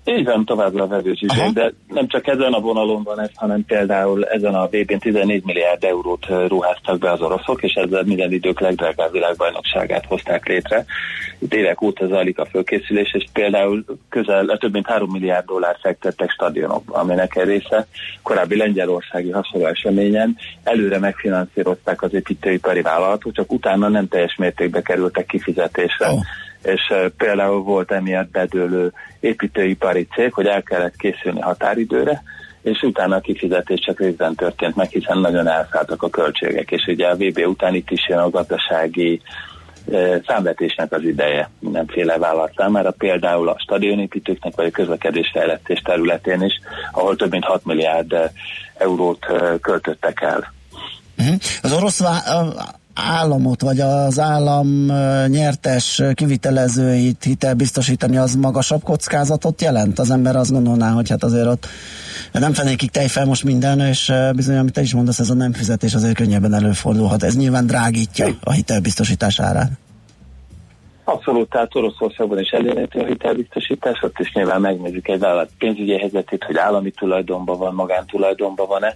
[0.09, 4.25] Így van, továbbra a vevőzsizség, de nem csak ezen a vonalon van ez, hanem például
[4.25, 9.13] ezen a VB-n 14 milliárd eurót ruháztak be az oroszok, és ezzel minden idők legdrágább
[9.13, 10.85] világbajnokságát hozták létre.
[11.39, 16.31] Itt évek óta zajlik a fölkészülés, és például közel több mint 3 milliárd dollár fektettek
[16.31, 17.87] stadionokba, aminek egy része
[18.23, 25.27] korábbi lengyelországi hasonló eseményen előre megfinanszírozták az építőipari vállalatok, csak utána nem teljes mértékben kerültek
[25.27, 26.11] kifizetésre.
[26.11, 26.17] Ó.
[26.67, 32.23] És uh, például volt emiatt bedőlő építőipari cég, hogy el kellett készülni határidőre,
[32.63, 37.07] és utána a kifizetés csak részben történt meg, hiszen nagyon elszálltak a költségek, és ugye
[37.07, 39.21] a VB után itt is jön a gazdasági
[39.93, 46.53] eh, számvetésnek az ideje mindenféle vállalat számára, például a stadionépítőknek vagy a közlekedésfejlesztés területén is,
[46.93, 48.31] ahol több mint 6 milliárd eh,
[48.79, 50.53] eurót eh, költöttek el.
[51.19, 51.37] Uh-huh.
[51.63, 52.27] Az orosz vá-
[52.97, 54.87] államot, vagy az állam
[55.27, 59.99] nyertes kivitelezőit hitelbiztosítani, az magasabb kockázatot jelent?
[59.99, 61.67] Az ember azt gondolná, hogy hát azért ott
[62.33, 65.95] nem fenékig tejfel most minden, és bizony, amit te is mondasz, ez a nem fizetés
[65.95, 67.23] azért könnyebben előfordulhat.
[67.23, 69.71] Ez nyilván drágítja a hitelbiztosítás árát.
[71.09, 76.45] Abszolút, tehát Oroszországban is elérhető a hitelbiztosítás, ott is nyilván megnézzük egy vállalat pénzügyi helyzetét,
[76.45, 78.95] hogy állami tulajdonban van, magántulajdonban van-e.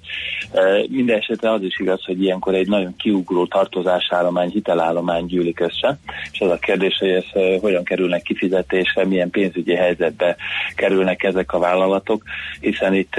[0.89, 5.99] Minden esetre az is igaz, hogy ilyenkor egy nagyon kiugró tartozásállomány, hitelállomány gyűlik össze,
[6.33, 10.37] és az a kérdés, hogy ez hogyan kerülnek kifizetésre, milyen pénzügyi helyzetbe
[10.75, 12.23] kerülnek ezek a vállalatok,
[12.61, 13.15] hiszen itt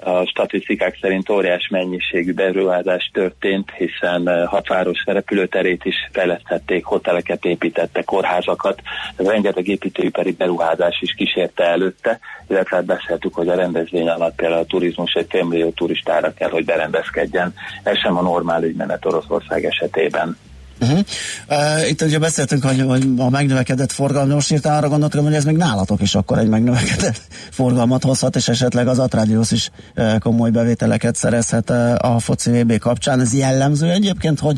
[0.00, 7.44] a statisztikák szerint óriás mennyiségű beruházás történt, hiszen eh, hat város repülőterét is fejlesztették, hoteleket
[7.44, 8.80] építettek, kórházakat,
[9.16, 12.18] rengeteg építőipari beruházás is kísérte előtte,
[12.48, 16.64] illetve hát beszéltük, hogy a rendezvény alatt például a turizmus egy félmillió turistára kell, hogy
[16.64, 17.54] berendezkedjen.
[17.82, 20.36] Ez sem a normál ügymenet Oroszország esetében.
[20.80, 20.98] Uh-huh.
[21.48, 25.44] Uh, itt ugye beszéltünk, hogy, hogy a megnövekedett forgalom, most írtam arra gondoltam, hogy ez
[25.44, 27.20] még nálatok is akkor egy megnövekedett
[27.50, 32.78] forgalmat hozhat, és esetleg az Atradius is uh, komoly bevételeket szerezhet uh, a foci VB
[32.78, 33.20] kapcsán.
[33.20, 34.56] Ez jellemző egyébként, hogy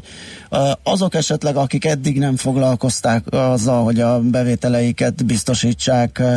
[0.51, 6.37] uh, azok esetleg, akik eddig nem foglalkozták azzal, hogy a bevételeiket biztosítsák, uh,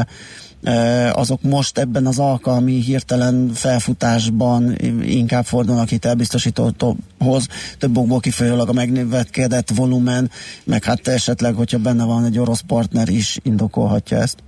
[1.14, 7.48] azok most ebben az alkalmi hirtelen felfutásban inkább fordulnak hitelbiztosítóhoz,
[7.78, 10.30] több okból kifolyólag a megnövekedett volumen,
[10.64, 14.44] meg hát esetleg, hogyha benne van egy orosz partner is, indokolhatja ezt.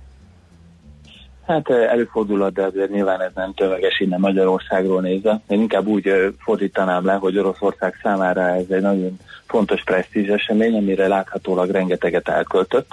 [1.46, 5.40] Hát előfordulhat, de azért nyilván ez nem tömeges innen Magyarországról nézve.
[5.48, 11.08] Én inkább úgy fordítanám le, hogy Oroszország számára ez egy nagyon fontos presztízs esemény, amire
[11.08, 12.88] láthatólag rengeteget elköltött,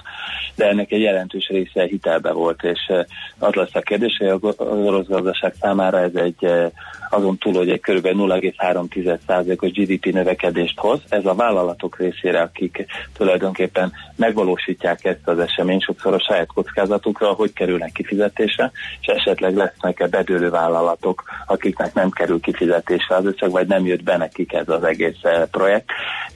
[0.56, 3.04] de ennek egy jelentős része hitelbe volt, és eh,
[3.40, 6.70] az lesz a kérdés, hogy az orosz gazdaság számára ez egy eh,
[7.14, 8.08] azon túl, hogy egy kb.
[8.08, 11.00] 0,3%-os GDP növekedést hoz.
[11.10, 12.86] Ez a vállalatok részére, akik
[13.18, 20.08] tulajdonképpen megvalósítják ezt az eseményt, sokszor a saját kockázatukra, hogy kerülnek kifizetésre, és esetleg lesznek-e
[20.08, 24.84] bedőlő vállalatok, akiknek nem kerül kifizetésre az összeg, vagy nem jött be nekik ez az
[24.84, 25.90] egész eh, projekt.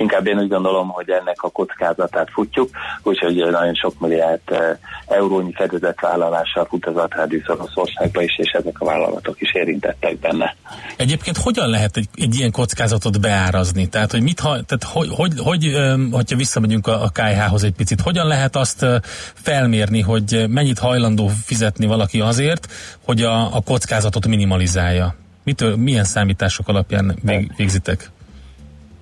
[0.08, 2.70] Inkább én úgy gondolom, hogy ennek a kockázatát futjuk,
[3.03, 4.78] úgyhogy nagyon sok milliárd eh,
[5.08, 10.55] eurónyi fedezetvállalással fut az Atrádiusz Oroszországba is, és ezek a vállalatok is érintettek benne.
[10.97, 13.88] Egyébként hogyan lehet egy, egy ilyen kockázatot beárazni?
[13.88, 15.76] Tehát, hogy mit, tehát hogy, hogy, hogy
[16.12, 18.95] hogyha visszamegyünk a, a KH-hoz egy picit, hogyan lehet azt ö,
[19.34, 22.68] felmérni, hogy mennyit hajlandó fizetni valaki azért,
[23.05, 25.16] hogy a, a kockázatot minimalizálja?
[25.43, 28.12] Mitől, milyen számítások alapján vég, végzitek?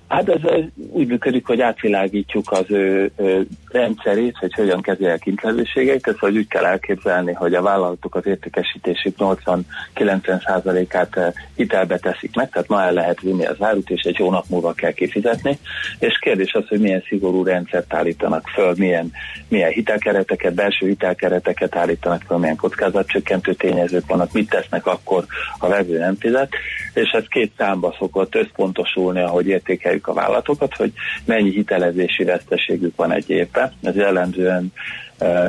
[0.08, 6.06] Hát ez ez úgy működik, hogy átvilágítjuk az ő, ő rendszerét, hogy hogyan kezelje kintlevőségeit,
[6.06, 12.68] ezt hogy úgy kell elképzelni, hogy a vállalatok az értékesítésük 80-90%-át hitelbe teszik meg, tehát
[12.68, 15.58] ma el lehet vinni az árut, és egy hónap múlva kell kifizetni,
[15.98, 19.12] és kérdés az, hogy milyen szigorú rendszert állítanak föl, milyen,
[19.48, 25.24] milyen hitelkereteket, belső hitelkereteket állítanak föl, milyen kockázatcsökkentő tényezők vannak, mit tesznek akkor,
[25.58, 26.48] ha vevő nem fizet,
[26.94, 29.46] és ez két számba szokott összpontosulni, ahogy
[29.96, 30.92] értékeljük a vállalatokat, hogy
[31.24, 33.72] mennyi hitelezési veszteségük van egy évben.
[33.82, 34.72] Ez jellemzően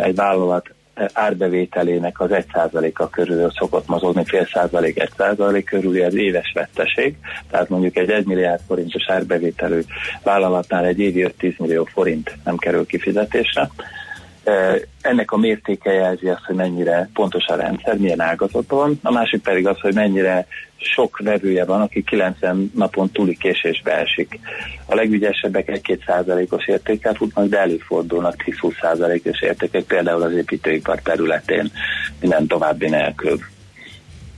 [0.01, 0.71] egy vállalat
[1.13, 7.15] árbevételének az 1%-a körül szokott mozogni, fél százalék, 1 százalék körüli az éves veszteség.
[7.49, 9.81] Tehát mondjuk egy 1 milliárd forintos árbevételű
[10.23, 13.69] vállalatnál egy évi 5-10 millió forint nem kerül kifizetésre.
[15.01, 18.99] Ennek a mértéke jelzi azt, hogy mennyire pontos a rendszer, milyen ágazatban van.
[19.03, 24.39] A másik pedig az, hogy mennyire sok vevője van, aki 90 napon túli késésbe esik.
[24.85, 31.71] A legügyesebbek 1-2 százalékos értékkel futnak, de előfordulnak 10-20 százalékos értékek, például az építőipar területén
[32.19, 33.39] minden további nélkül.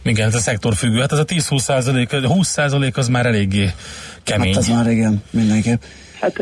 [0.03, 0.99] Igen, ez a szektor függő.
[0.99, 3.69] Hát ez a 10-20 százalék, 20 százalék az már eléggé
[4.23, 4.53] kemény.
[4.53, 5.81] Hát az már igen, mindenképp.
[6.19, 6.39] Hát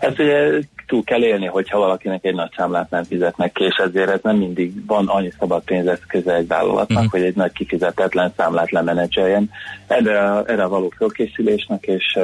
[0.00, 4.10] ezt ugye túl kell élni, hogyha valakinek egy nagy számlát nem fizetnek ki, és ezért
[4.10, 7.12] ez nem mindig van annyi szabad pénzeszköze egy vállalatnak, uh-huh.
[7.12, 9.50] hogy egy nagy kifizetetlen számlát lemenedzseljen.
[9.86, 12.18] Erre, erre való fölkészülésnek és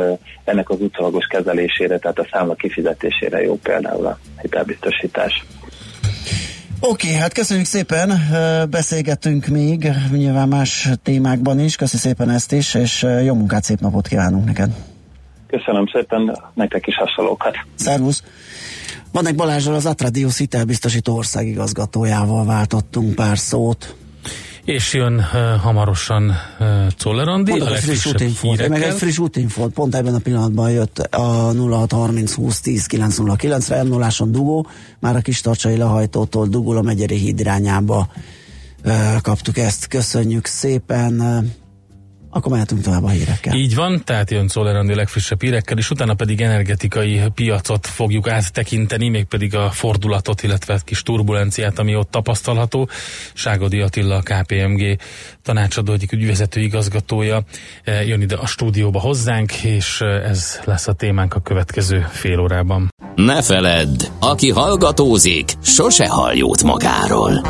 [0.44, 5.44] ennek az utólagos kezelésére, tehát a számla kifizetésére jó például a hitelbiztosítás.
[6.82, 12.52] Oké, okay, hát köszönjük szépen, ö, beszélgettünk még, nyilván más témákban is, köszi szépen ezt
[12.52, 14.89] is, és jó munkát, szép napot kívánunk neked.
[15.50, 17.56] Köszönöm szépen, nektek is hasonlókat.
[17.74, 18.22] Szervusz!
[19.12, 23.94] Vannak Balázsral az Atradius hitelbiztosító országigazgatójával váltottunk pár szót.
[24.64, 29.18] És jön uh, hamarosan uh, Czoller Andi, Mondok a egy friss útinfót, meg egy friss
[29.18, 34.66] útinfót, pont ebben a pillanatban jött a 0630 20 10 909-re, m 0 dugó,
[34.98, 38.08] már a kis tartsai lehajtótól dugul a Megyeri híd irányába
[38.82, 38.92] ö,
[39.22, 41.38] kaptuk ezt, köszönjük szépen, Ö,
[42.30, 43.54] akkor mehetünk tovább a hírekkel.
[43.54, 48.28] Így van, tehát jön Czoller Andi a legfrissebb hírekkel, és utána pedig energetikai piacot fogjuk
[48.28, 52.88] áttekinteni, mégpedig a fordulatot, illetve egy kis turbulenciát, ami ott tapasztalható.
[53.34, 54.98] Ságodi Attila, a KPMG
[55.42, 57.42] tanácsadó egyik ügyvezető igazgatója
[57.84, 62.40] eh, jön ide a stúdióba hozzánk, és eh, ez lesz a témánk a következő fél
[62.40, 62.88] órában.
[63.14, 67.46] Ne feledd, aki hallgatózik, sose hall jót magáról.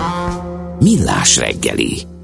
[0.78, 2.18] Millás reggeli.